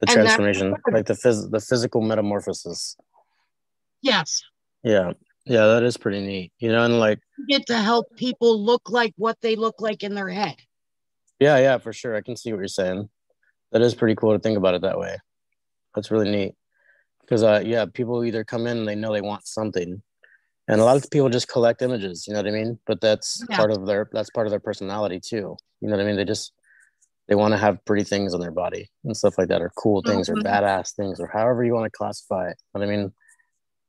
[0.00, 2.96] The and transformation, like the phys- the physical metamorphosis.
[4.00, 4.42] Yes.
[4.82, 5.12] Yeah.
[5.46, 6.52] Yeah, that is pretty neat.
[6.58, 10.02] You know, and like you get to help people look like what they look like
[10.02, 10.56] in their head.
[11.38, 12.16] Yeah, yeah, for sure.
[12.16, 13.10] I can see what you're saying.
[13.72, 15.18] That is pretty cool to think about it that way.
[15.94, 16.54] That's really neat.
[17.20, 20.02] Because uh, yeah, people either come in and they know they want something,
[20.68, 22.26] and a lot of people just collect images.
[22.26, 22.78] You know what I mean?
[22.86, 23.56] But that's yeah.
[23.56, 25.56] part of their that's part of their personality too.
[25.80, 26.16] You know what I mean?
[26.16, 26.52] They just
[27.28, 30.02] they want to have pretty things on their body and stuff like that, or cool
[30.02, 30.40] things, mm-hmm.
[30.40, 32.60] or badass things, or however you want to classify it.
[32.72, 33.12] But I mean,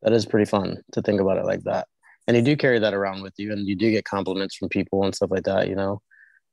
[0.02, 1.88] that is pretty fun to think about it like that.
[2.28, 5.04] And you do carry that around with you, and you do get compliments from people
[5.04, 5.68] and stuff like that.
[5.68, 6.02] You know,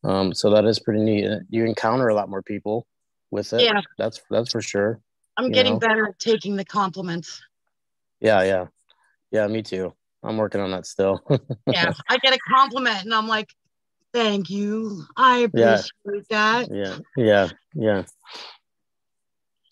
[0.05, 1.29] um, so that is pretty neat.
[1.49, 2.87] You encounter a lot more people
[3.31, 3.63] with it.
[3.63, 5.01] Yeah, that's that's for sure.
[5.37, 5.79] I'm getting know?
[5.79, 7.41] better at taking the compliments.
[8.21, 8.67] Yeah, yeah.
[9.31, 9.95] Yeah, me too.
[10.23, 11.21] I'm working on that still.
[11.67, 13.53] yeah, I get a compliment and I'm like,
[14.13, 15.05] thank you.
[15.17, 16.23] I appreciate yeah.
[16.31, 16.69] that.
[16.71, 18.03] Yeah, yeah, yeah.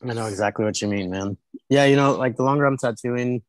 [0.03, 1.37] I know exactly what you mean, man.
[1.68, 3.42] Yeah, you know, like the longer I'm tattooing,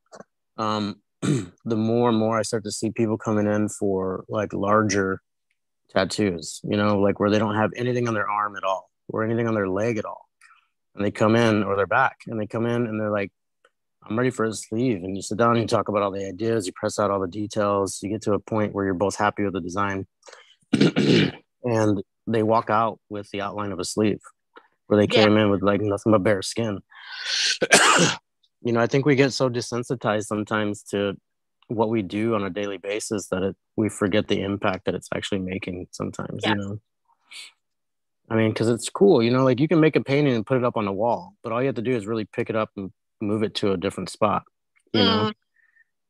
[0.57, 5.21] um, the more and more I start to see people coming in for like larger
[5.89, 9.23] tattoos, you know, like where they don't have anything on their arm at all or
[9.23, 10.20] anything on their leg at all
[10.95, 13.31] and they come in or they're back and they come in and they're like
[14.03, 16.27] i'm ready for a sleeve and you sit down and you talk about all the
[16.27, 19.15] ideas you press out all the details you get to a point where you're both
[19.15, 20.05] happy with the design
[21.63, 24.19] and they walk out with the outline of a sleeve
[24.87, 25.43] where they came yeah.
[25.43, 26.79] in with like nothing but bare skin
[28.61, 31.15] you know i think we get so desensitized sometimes to
[31.67, 35.07] what we do on a daily basis that it, we forget the impact that it's
[35.15, 36.49] actually making sometimes yeah.
[36.49, 36.79] you know
[38.31, 40.57] I mean, because it's cool, you know, like you can make a painting and put
[40.57, 42.55] it up on the wall, but all you have to do is really pick it
[42.55, 42.89] up and
[43.19, 44.43] move it to a different spot.
[44.93, 45.05] You mm.
[45.05, 45.31] know,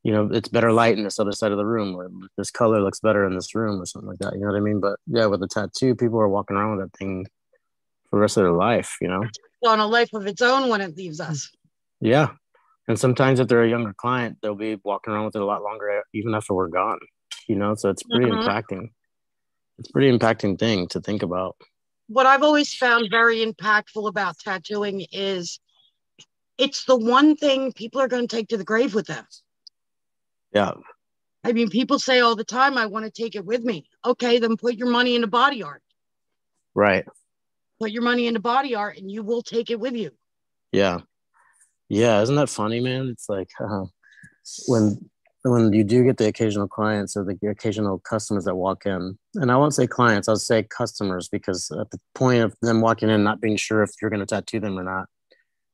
[0.03, 2.79] you know, it's better light in this other side of the room, or this color
[2.79, 4.33] looks better in this room, or something like that.
[4.35, 4.79] You know what I mean?
[4.79, 7.25] But yeah, with a tattoo, people are walking around with that thing
[8.11, 8.97] for the rest of their life.
[9.01, 9.23] You know,
[9.65, 11.49] on a life of its own when it leaves us.
[12.01, 12.29] Yeah,
[12.87, 15.63] and sometimes if they're a younger client, they'll be walking around with it a lot
[15.63, 16.99] longer, even after we're gone.
[17.47, 18.47] You know, so it's pretty mm-hmm.
[18.47, 18.89] impacting
[19.81, 21.57] it's a pretty impacting thing to think about.
[22.11, 25.59] What I've always found very impactful about tattooing is
[26.57, 29.25] it's the one thing people are going to take to the grave with them.
[30.53, 30.73] Yeah.
[31.45, 33.87] I mean, people say all the time, I want to take it with me.
[34.05, 35.81] Okay, then put your money into body art.
[36.75, 37.05] Right.
[37.79, 40.11] Put your money into body art and you will take it with you.
[40.73, 40.99] Yeah.
[41.87, 42.21] Yeah.
[42.21, 43.07] Isn't that funny, man?
[43.07, 43.85] It's like uh,
[44.67, 45.09] when
[45.43, 49.51] when you do get the occasional clients or the occasional customers that walk in, and
[49.51, 53.23] I won't say clients, I'll say customers because at the point of them walking in,
[53.23, 55.07] not being sure if you're going to tattoo them or not,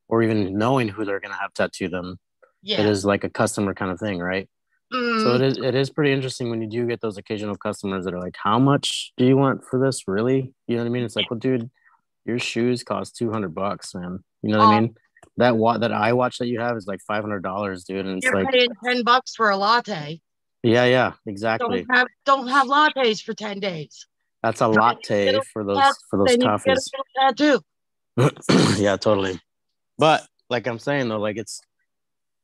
[0.07, 2.17] or even knowing who they're going to have tattoo them,
[2.61, 2.79] Yeah.
[2.81, 4.49] it is like a customer kind of thing, right?
[4.93, 8.05] Mm, So it is it is pretty interesting when you do get those occasional customers
[8.05, 10.07] that are like, "How much do you want for this?
[10.07, 11.03] Really?" You know what I mean?
[11.03, 11.69] It's like, "Well, dude,
[12.23, 14.23] your shoes cost two hundred bucks, man.
[14.43, 14.95] You know what I mean?
[15.37, 18.17] That wa- that eye watch that you have is like five hundred dollars, dude, and
[18.17, 20.19] it's you're like, paying 10 bucks for a latte.
[20.63, 21.85] yeah, yeah, exactly.
[21.85, 24.07] Don't have don't have lattes for 10 days.
[24.41, 26.89] That's a latte a for those for those then you get toffees.
[27.17, 27.61] a tattoo.
[28.81, 29.39] yeah, totally.
[29.97, 31.61] But like I'm saying though, like it's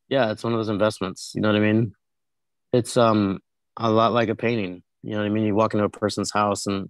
[0.09, 1.31] yeah, it's one of those investments.
[1.33, 1.93] You know what I mean?
[2.71, 3.39] It's um
[3.77, 4.83] a lot like a painting.
[5.01, 5.45] You know what I mean?
[5.45, 6.89] You walk into a person's house and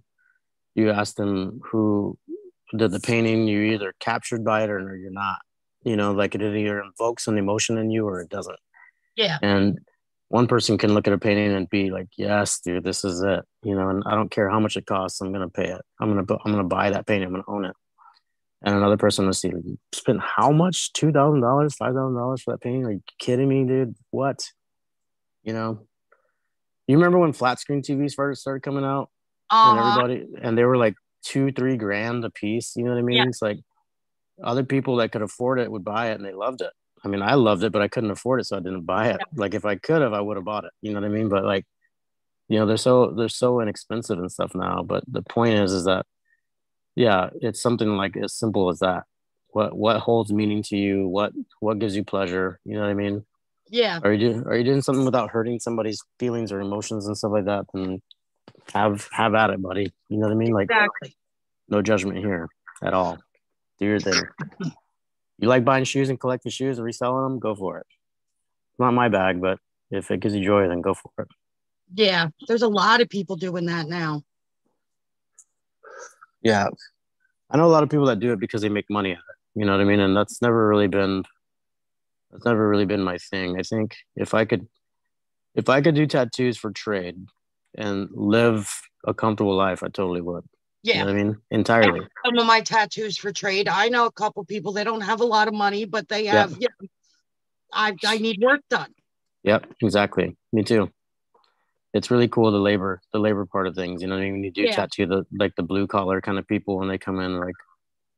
[0.74, 2.18] you ask them who
[2.76, 3.46] did the painting.
[3.46, 5.38] You're either captured by it or you're not.
[5.84, 8.58] You know, like it either invokes an emotion in you or it doesn't.
[9.16, 9.38] Yeah.
[9.42, 9.78] And
[10.28, 13.44] one person can look at a painting and be like, "Yes, dude, this is it."
[13.62, 15.20] You know, and I don't care how much it costs.
[15.20, 15.82] I'm gonna pay it.
[16.00, 17.28] I'm gonna I'm gonna buy that painting.
[17.28, 17.76] I'm gonna own it.
[18.62, 20.92] And another person will see, like, spent how much?
[20.94, 22.86] Two thousand dollars, five thousand dollars for that painting?
[22.86, 23.94] Are you kidding me, dude?
[24.10, 24.50] What?
[25.42, 25.86] You know.
[26.86, 29.10] You remember when flat screen TVs first started coming out,
[29.50, 30.00] and Uh-huh.
[30.00, 32.74] everybody, and they were like two, three grand a piece.
[32.76, 33.16] You know what I mean?
[33.18, 33.26] Yeah.
[33.28, 33.58] It's like
[34.42, 36.70] other people that could afford it would buy it, and they loved it.
[37.04, 39.20] I mean, I loved it, but I couldn't afford it, so I didn't buy it.
[39.34, 40.72] Like if I could have, I would have bought it.
[40.80, 41.28] You know what I mean?
[41.28, 41.66] But like,
[42.48, 44.82] you know, they're so they're so inexpensive and stuff now.
[44.82, 46.06] But the point is, is that
[46.94, 49.04] yeah, it's something like as simple as that.
[49.48, 51.06] What what holds meaning to you?
[51.06, 52.58] What what gives you pleasure?
[52.64, 53.24] You know what I mean?
[53.68, 54.00] Yeah.
[54.02, 57.32] Are you do, are you doing something without hurting somebody's feelings or emotions and stuff
[57.32, 57.66] like that?
[57.72, 58.00] Then
[58.72, 59.92] have have at it, buddy.
[60.08, 60.52] You know what I mean?
[60.52, 61.16] Like Exactly.
[61.68, 62.48] no judgment here
[62.82, 63.18] at all.
[63.78, 64.22] Do your thing.
[65.38, 67.38] You like buying shoes and collecting shoes and reselling them?
[67.38, 67.86] Go for it.
[68.78, 69.58] Not my bag, but
[69.90, 71.28] if it gives you joy, then go for it.
[71.92, 72.28] Yeah.
[72.46, 74.22] There's a lot of people doing that now.
[76.42, 76.68] Yeah.
[77.50, 79.58] I know a lot of people that do it because they make money at it.
[79.58, 80.00] You know what I mean?
[80.00, 81.24] And that's never really been
[82.30, 83.58] that's never really been my thing.
[83.58, 84.66] I think if I could
[85.54, 87.26] if I could do tattoos for trade
[87.76, 88.68] and live
[89.04, 90.44] a comfortable life, I totally would.
[90.84, 91.04] You Yeah.
[91.04, 91.36] know I mean?
[91.50, 92.06] Entirely.
[92.24, 93.68] Some of my tattoos for trade.
[93.68, 96.54] I know a couple people, they don't have a lot of money, but they have,
[96.58, 96.68] yeah.
[97.72, 98.92] I, I need work done.
[99.44, 100.36] Yep, exactly.
[100.52, 100.90] Me too.
[101.94, 104.02] It's really cool the labor, the labor part of things.
[104.02, 104.32] You know, what I mean?
[104.34, 104.76] when you do Yeah.
[104.76, 107.54] tattoo the like the blue collar kind of people when they come in, like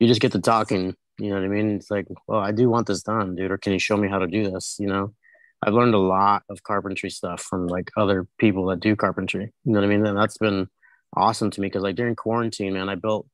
[0.01, 0.95] you just get to talking.
[1.19, 1.71] You know what I mean?
[1.77, 3.51] It's like, well, I do want this done, dude.
[3.51, 4.77] Or can you show me how to do this?
[4.79, 5.15] You know,
[5.63, 9.53] I've learned a lot of carpentry stuff from like other people that do carpentry.
[9.65, 10.05] You know what I mean?
[10.05, 10.69] And that's been
[11.17, 13.27] awesome to me because like during quarantine, man, I built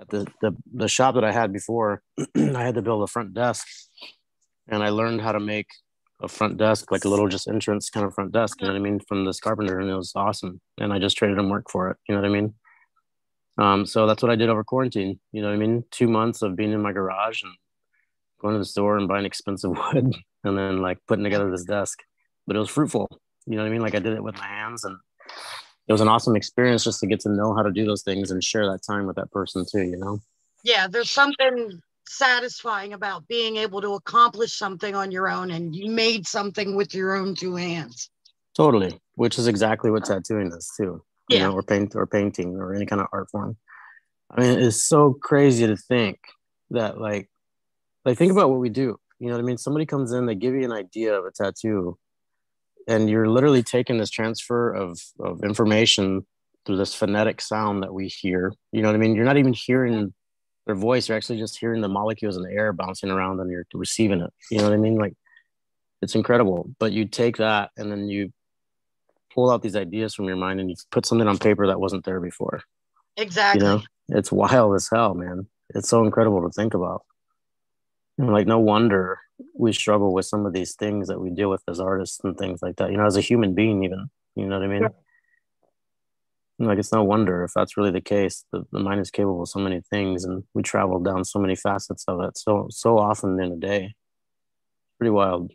[0.00, 2.02] at the the the shop that I had before.
[2.36, 3.66] I had to build a front desk,
[4.68, 5.66] and I learned how to make
[6.22, 8.78] a front desk, like a little just entrance kind of front desk, you know what
[8.78, 10.60] I mean, from this carpenter, and it was awesome.
[10.78, 12.54] And I just traded him work for it, you know what I mean?
[13.58, 15.84] Um, so that's what I did over quarantine, you know what I mean?
[15.90, 17.52] Two months of being in my garage and
[18.40, 22.00] going to the store and buying expensive wood and then like putting together this desk.
[22.46, 23.08] But it was fruitful,
[23.46, 23.82] you know what I mean?
[23.82, 24.96] Like I did it with my hands and
[25.90, 28.30] it was an awesome experience just to get to know how to do those things
[28.30, 30.20] and share that time with that person too, you know?
[30.62, 30.86] Yeah.
[30.86, 36.28] There's something satisfying about being able to accomplish something on your own and you made
[36.28, 38.08] something with your own two hands.
[38.56, 41.02] Totally, which is exactly what tattooing is too.
[41.28, 41.48] You Yeah.
[41.48, 43.56] know, or paint or painting or any kind of art form.
[44.30, 46.20] I mean, it's so crazy to think
[46.70, 47.28] that like
[48.04, 48.96] like think about what we do.
[49.18, 49.58] You know what I mean?
[49.58, 51.98] Somebody comes in, they give you an idea of a tattoo,
[52.88, 56.26] and you're literally taking this transfer of of information
[56.66, 58.52] through this phonetic sound that we hear.
[58.72, 59.14] You know what I mean?
[59.14, 60.12] You're not even hearing
[60.66, 63.66] their voice, you're actually just hearing the molecules in the air bouncing around and you're
[63.74, 64.32] receiving it.
[64.50, 64.96] You know what I mean?
[64.96, 65.14] Like
[66.02, 66.70] it's incredible.
[66.78, 68.32] But you take that and then you
[69.34, 72.04] pull out these ideas from your mind and you put something on paper that wasn't
[72.04, 72.62] there before.
[73.16, 73.60] Exactly.
[73.60, 75.46] You know, it's wild as hell, man.
[75.74, 77.02] It's so incredible to think about.
[78.18, 79.18] And like, no wonder
[79.54, 82.60] we struggle with some of these things that we deal with as artists and things
[82.62, 82.90] like that.
[82.90, 84.10] You know, as a human being, even.
[84.36, 84.88] You know what I mean?
[86.58, 88.44] Like, it's no wonder if that's really the case.
[88.52, 91.56] The, the mind is capable of so many things, and we travel down so many
[91.56, 93.94] facets of it so so often in a day.
[94.98, 95.52] Pretty wild.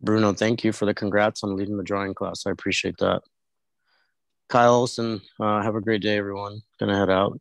[0.00, 2.46] Bruno, thank you for the congrats on leading the drawing class.
[2.46, 3.22] I appreciate that.
[4.48, 6.62] Kyle Olson, uh, have a great day, everyone.
[6.78, 7.40] Gonna head out.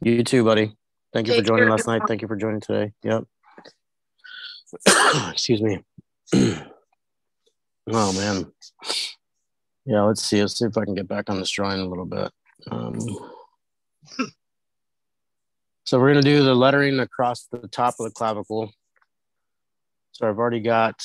[0.00, 0.77] You too, buddy.
[1.12, 2.02] Thank you Take for joining last night.
[2.06, 2.92] Thank you for joining today.
[3.02, 3.24] Yep.
[5.30, 5.82] Excuse me.
[6.34, 8.52] oh man.
[9.86, 10.40] Yeah, let's see.
[10.40, 12.30] Let's see if I can get back on this drawing a little bit.
[12.70, 12.98] Um,
[15.84, 18.70] so we're gonna do the lettering across the top of the clavicle.
[20.12, 21.02] So I've already got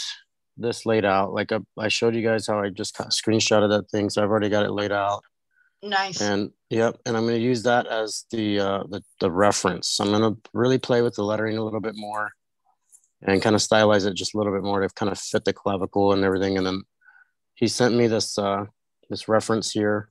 [0.57, 1.33] this laid out.
[1.33, 4.09] Like I, I showed you guys how I just screenshotted that thing.
[4.09, 5.23] So I've already got it laid out.
[5.83, 6.21] Nice.
[6.21, 9.99] And yep, and I'm going to use that as the uh, the the reference.
[9.99, 12.31] I'm going to really play with the lettering a little bit more,
[13.21, 15.51] and kind of stylize it just a little bit more to kind of fit the
[15.51, 16.57] clavicle and everything.
[16.57, 16.83] And then
[17.55, 18.65] he sent me this uh,
[19.09, 20.09] this reference here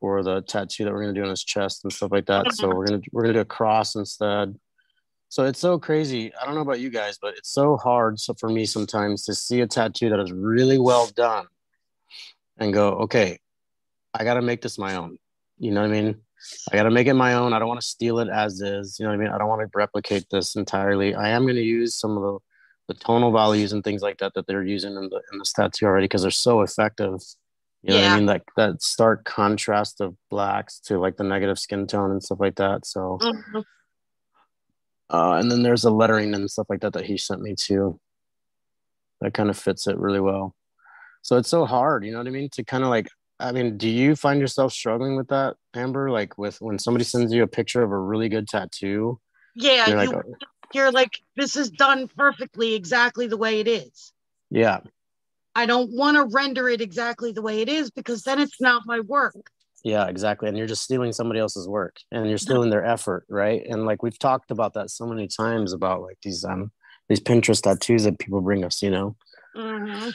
[0.00, 2.52] for the tattoo that we're going to do on his chest and stuff like that.
[2.52, 4.54] So we're gonna we're gonna do a cross instead.
[5.30, 6.30] So it's so crazy.
[6.34, 8.20] I don't know about you guys, but it's so hard.
[8.20, 11.46] So for me sometimes to see a tattoo that is really well done
[12.58, 13.38] and go, okay,
[14.18, 15.16] I got to make this my own.
[15.58, 16.16] You know what I mean?
[16.72, 17.52] I got to make it my own.
[17.52, 18.98] I don't want to steal it as is.
[18.98, 19.32] You know what I mean?
[19.32, 21.14] I don't want to replicate this entirely.
[21.14, 22.38] I am going to use some of the,
[22.88, 25.86] the tonal values and things like that that they're using in the in this tattoo
[25.86, 27.20] already because they're so effective.
[27.82, 28.26] You know what I mean?
[28.26, 32.56] Like that stark contrast of blacks to like the negative skin tone and stuff like
[32.56, 32.84] that.
[32.86, 33.64] So, Mhm.
[35.10, 38.00] uh, and then there's the lettering and stuff like that that he sent me too.
[39.20, 40.54] That kind of fits it really well.
[41.22, 42.48] So it's so hard, you know what I mean?
[42.52, 43.08] To kind of like,
[43.40, 46.10] I mean, do you find yourself struggling with that, Amber?
[46.10, 49.20] Like with when somebody sends you a picture of a really good tattoo,
[49.54, 50.34] Yeah, you're you, like, oh,
[50.74, 54.12] you're like, this is done perfectly, exactly the way it is.
[54.50, 54.80] yeah,
[55.54, 58.82] I don't want to render it exactly the way it is because then it's not
[58.86, 59.34] my work.
[59.84, 60.48] yeah, exactly.
[60.48, 63.62] And you're just stealing somebody else's work and you're stealing their effort, right?
[63.68, 66.70] And like we've talked about that so many times about like these um
[67.08, 69.16] these Pinterest tattoos that people bring us, you know.
[69.56, 70.14] Mhm.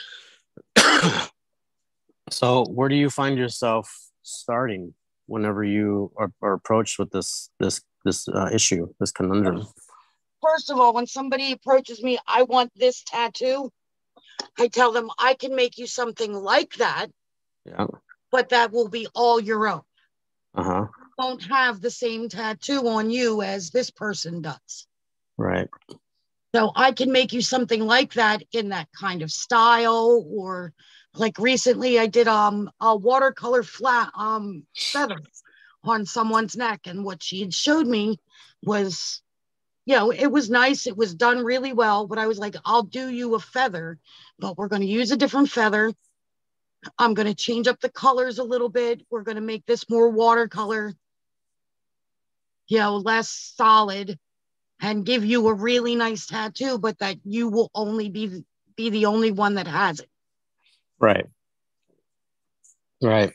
[2.34, 4.94] so where do you find yourself starting
[5.28, 9.68] whenever you are, are approached with this this this uh, issue this conundrum
[10.42, 13.72] First of all, when somebody approaches me, I want this tattoo.
[14.60, 17.08] I tell them I can make you something like that,
[17.66, 17.88] yeah
[18.30, 19.82] but that will be all your own.
[20.56, 24.88] uh-huh Won't have the same tattoo on you as this person does.
[25.38, 25.70] right
[26.54, 30.74] So I can make you something like that in that kind of style, or
[31.16, 35.20] like recently I did um a watercolor flat um feather
[35.84, 38.20] on someone's neck, and what she had showed me
[38.64, 39.22] was,
[39.86, 42.84] you know, it was nice, it was done really well, but I was like, I'll
[42.84, 44.00] do you a feather,
[44.40, 45.92] but we're going to use a different feather.
[46.98, 49.06] I'm going to change up the colors a little bit.
[49.10, 50.94] We're going to make this more watercolor,
[52.68, 54.18] you know, less solid
[54.82, 58.44] and give you a really nice tattoo, but that you will only be
[58.76, 60.10] be the only one that has it.
[61.04, 61.26] Right.
[63.02, 63.34] Right.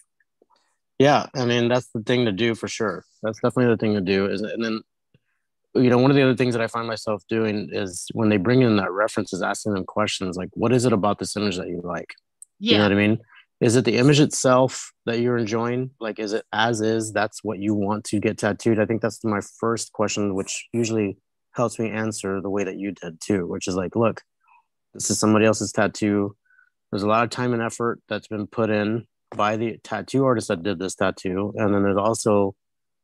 [0.99, 3.05] Yeah i mean that's the thing to do for sure.
[3.23, 4.81] That's definitely the thing to do is and then
[5.75, 8.39] you know one of the other things that i find myself doing is when they
[8.39, 11.57] bring in that reference is asking them questions like what is it about this image
[11.57, 12.15] that you like?
[12.59, 12.73] Yeah.
[12.73, 13.19] you know what i mean?
[13.61, 15.91] Is it the image itself that you're enjoying?
[16.01, 17.13] Like is it as is?
[17.13, 18.79] That's what you want to get tattooed?
[18.79, 21.19] I think that's my first question which usually
[21.53, 24.23] helps me answer the way that you did too which is like look
[24.95, 26.37] this is somebody else's tattoo
[26.91, 30.49] there's a lot of time and effort that's been put in by the tattoo artist
[30.49, 32.55] that did this tattoo and then there's also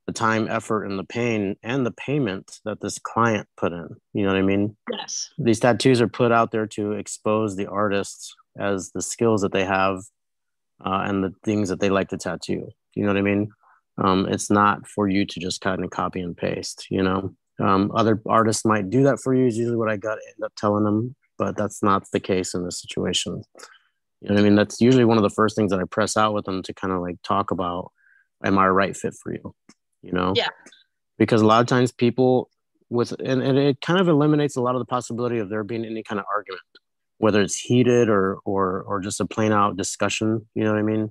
[0.06, 4.22] the time effort and the pain and the payment that this client put in you
[4.22, 8.34] know what i mean yes, these tattoos are put out there to expose the artists
[8.58, 10.00] as the skills that they have
[10.84, 12.68] uh, and the things that they like to tattoo.
[12.94, 13.50] You know what I mean?
[13.98, 16.86] Um, it's not for you to just kind of copy and paste.
[16.90, 19.46] You know, um, other artists might do that for you.
[19.46, 22.64] Is usually what I got end up telling them, but that's not the case in
[22.64, 23.42] this situation.
[24.20, 24.54] You know what I mean?
[24.54, 26.92] That's usually one of the first things that I press out with them to kind
[26.92, 27.92] of like talk about.
[28.44, 29.54] Am I a right fit for you?
[30.02, 30.32] You know?
[30.34, 30.48] Yeah.
[31.18, 32.50] Because a lot of times people
[32.90, 35.84] with and, and it kind of eliminates a lot of the possibility of there being
[35.84, 36.62] any kind of argument
[37.18, 40.82] whether it's heated or or or just a plain out discussion you know what i
[40.82, 41.10] mean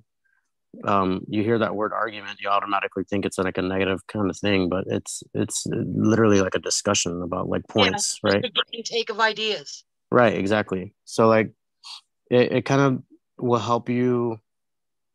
[0.86, 4.38] um you hear that word argument you automatically think it's like a negative kind of
[4.38, 8.86] thing but it's it's literally like a discussion about like points yeah, right give and
[8.86, 9.84] take of ideas.
[10.14, 10.94] Right exactly.
[11.06, 11.52] So like
[12.30, 13.04] it, it kind of
[13.44, 14.38] will help you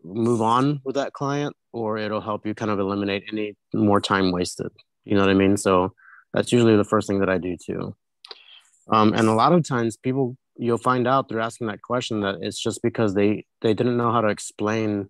[0.03, 4.33] move on with that client or it'll help you kind of eliminate any more time
[4.33, 4.73] wasted.
[5.05, 5.57] You know what i mean?
[5.57, 5.95] So
[6.35, 7.95] that's usually the first thing that i do too.
[8.91, 12.37] Um, and a lot of times people you'll find out through asking that question that
[12.41, 15.09] it's just because they they didn't know how to explain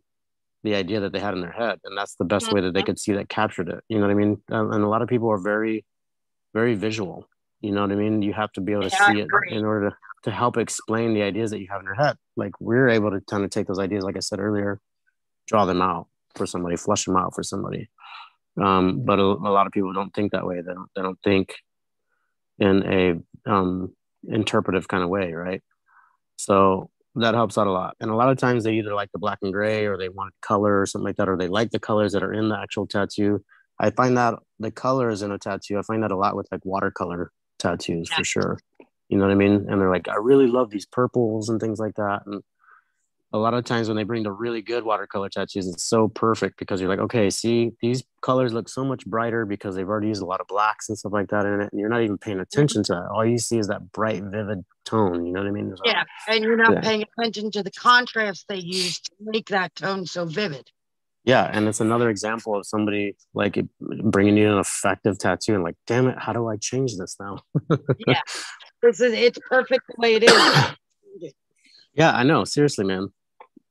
[0.64, 2.82] the idea that they had in their head and that's the best way that they
[2.82, 3.82] could see that captured it.
[3.88, 4.42] You know what i mean?
[4.50, 5.86] Um, and a lot of people are very
[6.52, 7.26] very visual
[7.60, 9.64] you know what i mean you have to be able to Yeah, see it in
[9.64, 12.88] order to, to help explain the ideas that you have in your head like we're
[12.88, 14.80] able to kind of take those ideas like i said earlier
[15.48, 16.06] draw them out
[16.36, 17.90] for somebody, flush them out for somebody.
[18.60, 20.60] Um, but a, a, lot of people don't think that way.
[20.60, 21.54] They don't, they don't think
[22.58, 22.84] in
[23.46, 23.94] a um,
[24.28, 25.62] interpretive kind of way, right?
[26.36, 27.96] So that helps out a lot.
[28.00, 30.34] And a lot of times they either like the black and gray or they want
[30.40, 32.86] color or something like that, or they like the colors that are in the actual
[32.86, 33.44] tattoo.
[33.80, 36.64] I find that the colors in a tattoo, I find that a lot with like
[36.64, 38.16] watercolor tattoos yeah.
[38.16, 38.58] for sure.
[39.08, 39.66] You know what I mean?
[39.68, 42.22] And they're like, I really love these purples and things like that.
[42.26, 42.42] And
[43.32, 46.58] a lot of times when they bring the really good watercolor tattoos, it's so perfect
[46.58, 50.22] because you're like, okay, see, these colors look so much brighter because they've already used
[50.22, 51.68] a lot of blacks and stuff like that in it.
[51.70, 52.42] And you're not even paying mm-hmm.
[52.42, 53.08] attention to that.
[53.12, 55.26] All you see is that bright, vivid tone.
[55.26, 55.74] You know what I mean?
[55.84, 56.04] yeah.
[56.26, 56.80] And you're not yeah.
[56.80, 60.70] paying attention to the contrast they use to make that tone so vivid.
[61.28, 61.44] Yeah.
[61.52, 66.08] And it's another example of somebody like bringing you an effective tattoo and like, damn
[66.08, 67.40] it, how do I change this now?
[68.06, 68.22] yeah.
[68.80, 71.34] This is, it's perfect the way it is.
[71.92, 72.44] yeah, I know.
[72.44, 73.12] Seriously, man.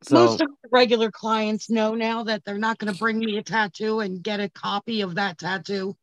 [0.04, 3.38] So, Most of the regular clients know now that they're not going to bring me
[3.38, 5.98] a tattoo and get a copy of that tattoo.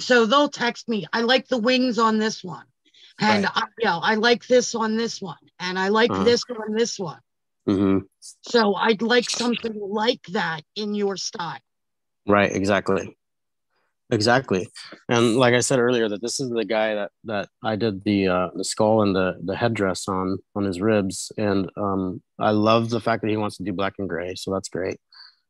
[0.00, 2.66] So they'll text me, I like the wings on this one.
[3.18, 3.52] And right.
[3.54, 5.38] I, yeah, I like this on this one.
[5.58, 6.24] And I like uh-huh.
[6.24, 7.20] this on this one.
[7.68, 7.98] Mm-hmm.
[8.42, 11.58] So I'd like something like that in your style.
[12.26, 13.16] Right, exactly.
[14.10, 14.68] Exactly.
[15.10, 18.28] And like I said earlier, that this is the guy that that I did the
[18.28, 22.88] uh, the skull and the the headdress on on his ribs, and um, I love
[22.88, 24.98] the fact that he wants to do black and gray, so that's great.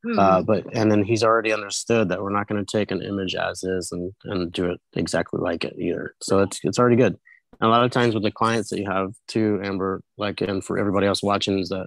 [0.04, 0.18] Hmm.
[0.18, 3.36] Uh, but and then he's already understood that we're not going to take an image
[3.36, 6.14] as is and and do it exactly like it either.
[6.20, 7.16] So it's it's already good.
[7.60, 10.64] And a lot of times with the clients that you have too, Amber, like and
[10.64, 11.86] for everybody else watching, is that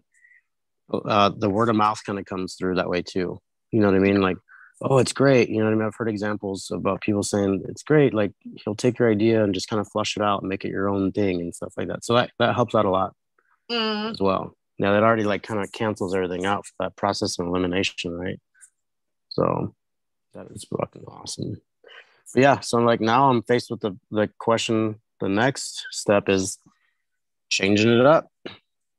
[0.92, 3.40] uh, the word of mouth kind of comes through that way too.
[3.72, 4.22] You know what I mean?
[4.22, 4.38] Like
[4.82, 5.50] oh, it's great.
[5.50, 5.86] You know what I mean?
[5.86, 8.14] I've heard examples about people saying it's great.
[8.14, 8.32] Like
[8.64, 10.90] he'll take your idea and just kind of flush it out and make it your
[10.90, 12.04] own thing and stuff like that.
[12.04, 13.14] So that, that helps out a lot
[13.70, 14.12] mm.
[14.12, 14.56] as well.
[14.80, 18.40] Now that already like kind of cancels everything out for that process of elimination, right?
[19.30, 19.76] So
[20.34, 21.62] that is fucking awesome.
[22.34, 25.00] But yeah, so I'm like now I'm faced with the the question.
[25.20, 26.58] The next step is
[27.50, 28.32] changing it up.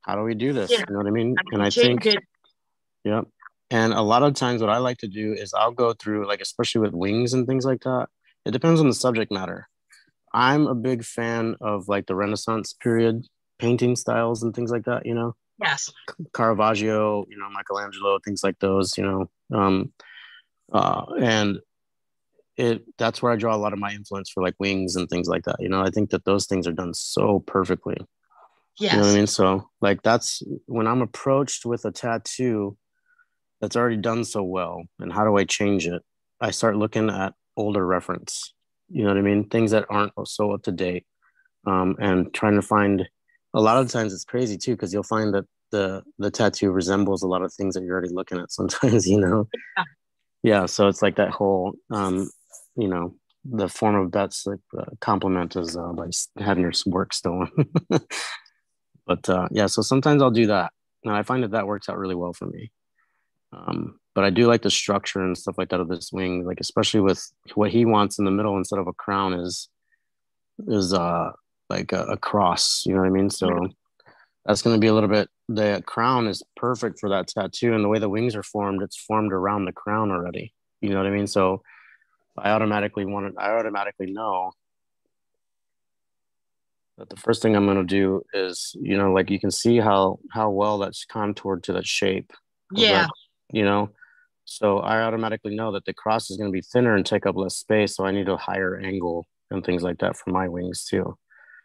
[0.03, 0.71] How do we do this?
[0.71, 0.85] Yeah.
[0.89, 1.37] You know what I mean?
[1.39, 2.23] I and I think, it.
[3.05, 3.23] yeah,
[3.71, 6.41] and a lot of times, what I like to do is I'll go through, like,
[6.41, 8.09] especially with wings and things like that.
[8.45, 9.69] It depends on the subject matter.
[10.35, 13.27] I'm a big fan of like the Renaissance period
[13.59, 15.37] painting styles and things like that, you know?
[15.61, 15.93] Yes.
[16.35, 19.31] Caravaggio, you know, Michelangelo, things like those, you know.
[19.57, 19.93] Um,
[20.73, 21.61] uh, and
[22.57, 25.29] it that's where I draw a lot of my influence for like wings and things
[25.29, 25.57] like that.
[25.61, 27.97] You know, I think that those things are done so perfectly.
[28.79, 28.93] Yes.
[28.93, 29.27] You know what I mean?
[29.27, 32.77] So like that's when I'm approached with a tattoo,
[33.61, 36.03] that's already done so well and how do i change it?
[36.41, 38.55] I start looking at older reference.
[38.89, 39.49] You know what i mean?
[39.49, 41.07] Things that aren't so up to date
[41.66, 43.09] um, and trying to find
[43.55, 47.23] a lot of times it's crazy too because you'll find that the the tattoo resembles
[47.23, 49.49] a lot of things that you're already looking at sometimes you know?
[49.77, 49.85] Yeah,
[50.43, 52.29] yeah so it's like that whole um,
[52.77, 53.14] you know
[53.45, 56.09] the form of that's like uh, compliment is uh, by
[56.39, 57.51] having your work stolen
[59.07, 60.73] but uh, yeah so sometimes i'll do that
[61.05, 62.71] and i find that that works out really well for me
[63.53, 66.61] um, but I do like the structure and stuff like that of this wing, like
[66.61, 69.69] especially with what he wants in the middle instead of a crown is
[70.69, 71.31] is uh
[71.71, 72.85] like a, a cross.
[72.87, 73.31] You know what I mean?
[73.31, 73.69] So
[74.45, 75.29] that's going to be a little bit.
[75.49, 78.97] The crown is perfect for that tattoo, and the way the wings are formed, it's
[78.97, 80.53] formed around the crown already.
[80.81, 81.27] You know what I mean?
[81.27, 81.63] So
[82.37, 83.35] I automatically want it.
[83.39, 84.53] I automatically know
[86.99, 90.18] the first thing I'm going to do is, you know, like you can see how
[90.30, 92.32] how well that's contoured to that shape.
[92.74, 93.03] Yeah.
[93.03, 93.11] That,
[93.53, 93.90] you know
[94.45, 97.36] so i automatically know that the cross is going to be thinner and take up
[97.36, 100.84] less space so i need a higher angle and things like that for my wings
[100.84, 101.16] too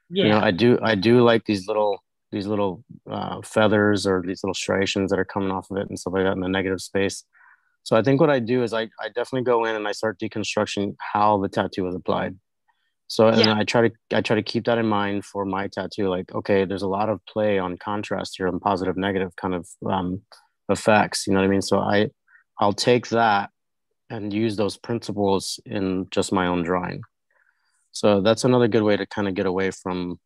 [0.10, 0.24] yeah.
[0.24, 1.98] you know i do i do like these little
[2.30, 5.98] these little uh, feathers or these little striations that are coming off of it and
[5.98, 7.24] stuff like that in the negative space
[7.84, 10.20] so i think what i do is i, I definitely go in and i start
[10.20, 12.36] deconstructing how the tattoo was applied
[13.08, 13.56] so and yeah.
[13.56, 16.66] i try to i try to keep that in mind for my tattoo like okay
[16.66, 20.22] there's a lot of play on contrast here and positive negative kind of um,
[20.70, 21.62] effects you know what i mean?
[21.62, 22.10] So i
[22.60, 23.50] i'll take that
[24.10, 27.02] and use those principles in just my own drawing.
[27.92, 30.20] So that's another good way to kind of get away from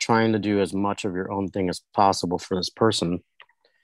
[0.00, 3.22] trying to do as much of your own thing as possible for this person.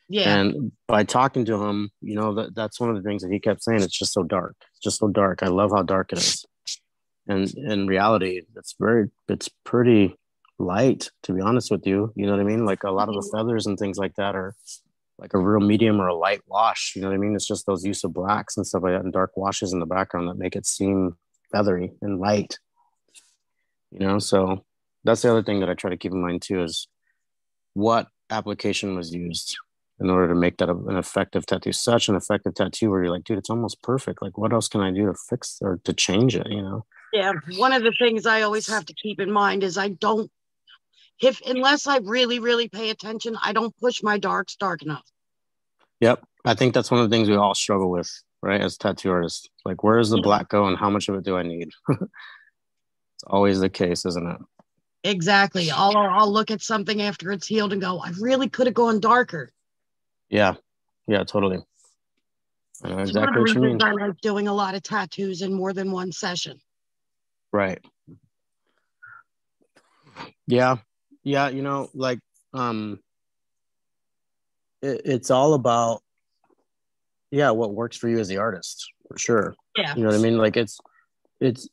[0.09, 0.39] Yeah.
[0.39, 3.39] And by talking to him you know that that's one of the things that he
[3.39, 4.57] kept saying it's just so dark.
[4.73, 5.43] It's just so dark.
[5.43, 6.45] I love how dark it is
[7.29, 10.17] and in reality it's very it's pretty
[10.59, 13.15] light to be honest with you you know what i mean like a lot of
[13.15, 13.37] the mm-hmm.
[13.37, 14.55] feathers and things like that are
[15.19, 16.93] like a real medium or a light wash.
[16.95, 17.35] You know what I mean?
[17.35, 19.87] It's just those use of blacks and stuff like that and dark washes in the
[19.87, 21.17] background that make it seem
[21.51, 22.59] feathery and light.
[23.91, 24.65] You know, so
[25.05, 26.89] that's the other thing that I try to keep in mind too is
[27.75, 29.57] what application was used.
[30.01, 31.73] in order to make that an effective tattoo.
[31.73, 34.23] Such an effective tattoo where you're like, dude, it's almost perfect.
[34.23, 36.47] Like, what else can I do to fix or to change it?
[36.49, 36.87] You know?
[37.13, 37.33] Yeah.
[37.57, 40.31] One of the things I always have to keep in mind is I don't,
[41.21, 45.05] if unless I really, really pay attention, I don't push my darks dark enough.
[46.01, 46.25] Yep.
[46.45, 48.11] I think that's one of the things we all struggle with,
[48.43, 48.61] right?
[48.61, 51.37] As tattoo artists, like, where does the black go and how much of it do
[51.37, 51.71] I need?
[51.89, 54.39] it's always the case, isn't it?
[55.05, 55.71] Exactly.
[55.71, 59.01] I'll, I'll look at something after it's healed and go, I really could have gone
[59.01, 59.51] darker.
[60.29, 60.55] Yeah.
[61.07, 61.59] Yeah, totally.
[62.85, 63.83] I know exactly what you mean.
[63.83, 66.61] I like doing a lot of tattoos in more than one session.
[67.53, 67.81] Right.
[70.47, 70.77] Yeah.
[71.25, 71.49] Yeah.
[71.49, 72.21] You know, like,
[72.55, 73.01] um,
[74.83, 76.03] it, it's all about,
[77.31, 79.55] yeah, what works for you as the artist for sure.
[79.77, 79.95] Yeah.
[79.95, 80.39] You know what I mean?
[80.39, 80.79] Like, it's,
[81.41, 81.69] it's,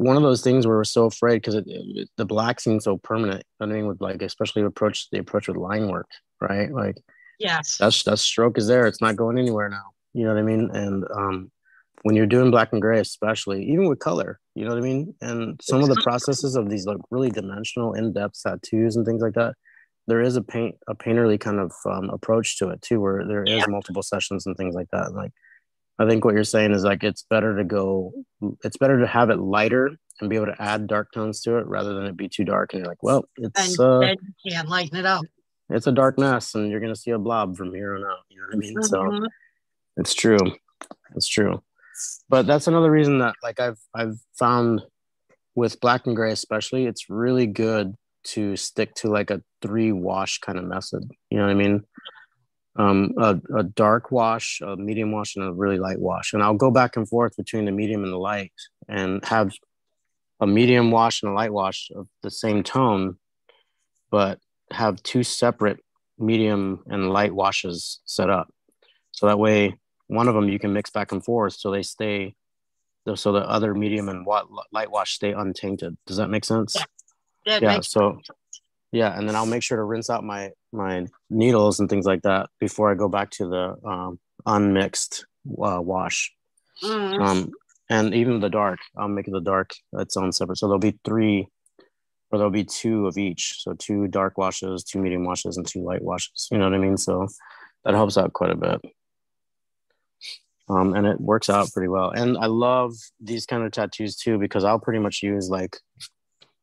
[0.00, 1.54] one of those things where we're so afraid because
[2.16, 3.44] the black seems so permanent.
[3.60, 6.08] I mean, with like especially approach the approach with line work,
[6.40, 6.72] right?
[6.72, 6.96] Like,
[7.38, 8.86] yes, that's that stroke is there.
[8.86, 9.90] It's not going anywhere now.
[10.14, 10.70] You know what I mean?
[10.72, 11.50] And um,
[12.02, 15.14] when you're doing black and gray, especially even with color, you know what I mean?
[15.20, 19.34] And some of the processes of these like really dimensional, in-depth tattoos and things like
[19.34, 19.54] that,
[20.06, 23.44] there is a paint a painterly kind of um, approach to it too, where there
[23.44, 23.64] is yeah.
[23.68, 25.12] multiple sessions and things like that.
[25.12, 25.32] Like
[25.98, 28.12] I think what you're saying is like it's better to go,
[28.64, 29.90] it's better to have it lighter
[30.20, 32.72] and be able to add dark tones to it rather than it be too dark.
[32.72, 35.24] And you're like, well, it's and, uh, and you can't lighten it up.
[35.68, 38.18] It's a dark mess, and you're gonna see a blob from here on out.
[38.28, 38.74] You know what I mean?
[38.76, 39.22] Mm-hmm.
[39.22, 39.28] So
[39.96, 40.38] it's true.
[41.14, 41.62] It's true.
[42.28, 44.82] But that's another reason that like I've I've found
[45.54, 50.38] with black and gray especially, it's really good to stick to like a three wash
[50.38, 51.10] kind of method.
[51.30, 51.84] You know what I mean?
[52.76, 56.32] um, a, a, dark wash, a medium wash, and a really light wash.
[56.32, 58.52] And I'll go back and forth between the medium and the light
[58.88, 59.52] and have
[60.40, 63.16] a medium wash and a light wash of the same tone,
[64.10, 64.38] but
[64.70, 65.80] have two separate
[66.18, 68.48] medium and light washes set up.
[69.12, 69.76] So that way,
[70.10, 72.34] one of them you can mix back and forth so they stay,
[73.14, 75.96] so the other medium and light wash stay untainted.
[76.06, 76.76] Does that make sense?
[77.46, 77.58] Yeah.
[77.62, 78.20] yeah so
[78.92, 82.22] yeah and then i'll make sure to rinse out my my needles and things like
[82.22, 86.32] that before i go back to the um, unmixed uh, wash
[86.82, 87.26] mm.
[87.26, 87.50] um,
[87.88, 91.46] and even the dark i'll make the dark its own separate so there'll be three
[92.30, 95.82] or there'll be two of each so two dark washes two medium washes and two
[95.82, 97.26] light washes you know what i mean so
[97.84, 98.80] that helps out quite a bit
[100.70, 102.10] um, and it works out pretty well.
[102.10, 105.76] And i love these kind of tattoos too because i'll pretty much use like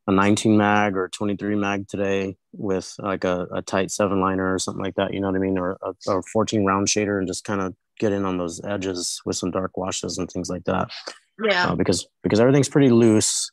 [0.07, 4.57] a 19 mag or 23 mag today with like a, a tight seven liner or
[4.57, 5.57] something like that you know what i mean?
[5.57, 9.21] Or a, a 14 round shader and just kind of get in on those edges
[9.25, 10.89] with some dark washes and things like that.
[11.43, 11.67] Yeah.
[11.67, 13.51] Uh, because because everything's pretty loose.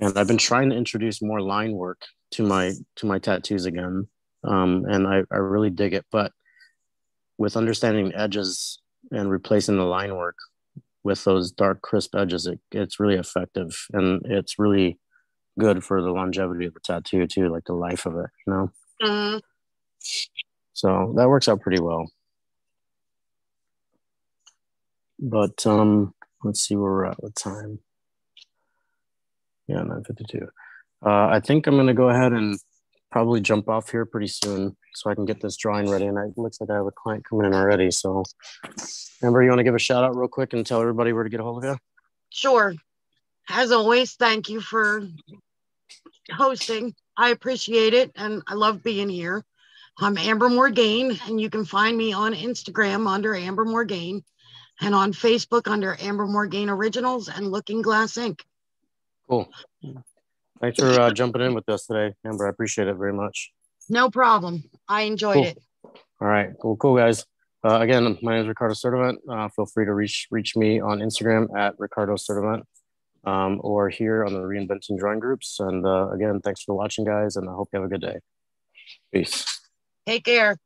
[0.00, 2.02] And i've been trying to introduce more line work
[2.32, 4.08] to my to my tattoos again.
[4.44, 6.04] Um, and I, I really dig it.
[6.10, 6.32] But
[7.38, 8.81] with understanding edges
[9.12, 10.36] and replacing the line work
[11.04, 14.98] with those dark crisp edges it, it's really effective and it's really
[15.58, 18.70] good for the longevity of the tattoo too, like the life of it, you know.
[19.02, 19.38] Mm-hmm.
[20.72, 22.10] So that works out pretty well.
[25.18, 27.78] But um, let's see where we're at with time.
[29.68, 30.48] Yeah, nine fifty two.
[31.04, 32.58] Uh, I think I'm gonna go ahead and
[33.12, 36.06] probably jump off here pretty soon so I can get this drawing ready.
[36.06, 37.90] And it looks like I have a client coming in already.
[37.90, 38.24] So,
[39.22, 41.30] Amber, you want to give a shout out real quick and tell everybody where to
[41.30, 41.78] get a hold of you?
[42.30, 42.74] Sure
[43.48, 45.06] as always, thank you for
[46.30, 46.94] hosting.
[47.16, 49.44] I appreciate it and I love being here.
[49.98, 54.24] I'm Amber Morgaine, and you can find me on Instagram under Amber Morgaine
[54.80, 58.40] and on Facebook under Amber Morgaine Originals and Looking Glass Inc.
[59.28, 59.52] Cool.
[60.62, 62.46] Thanks for uh, jumping in with us today, Amber.
[62.46, 63.50] I appreciate it very much.
[63.88, 64.62] No problem.
[64.88, 65.44] I enjoyed cool.
[65.44, 65.58] it.
[66.20, 66.50] All right.
[66.60, 67.26] Cool, cool, guys.
[67.64, 69.16] Uh, again, my name is Ricardo Sturdivant.
[69.28, 72.62] Uh, feel free to reach reach me on Instagram at Ricardo Sturdivant
[73.24, 75.58] um, or here on the Reinventing Drawing Groups.
[75.58, 78.20] And uh, again, thanks for watching, guys, and I hope you have a good day.
[79.12, 79.60] Peace.
[80.06, 80.58] Take care.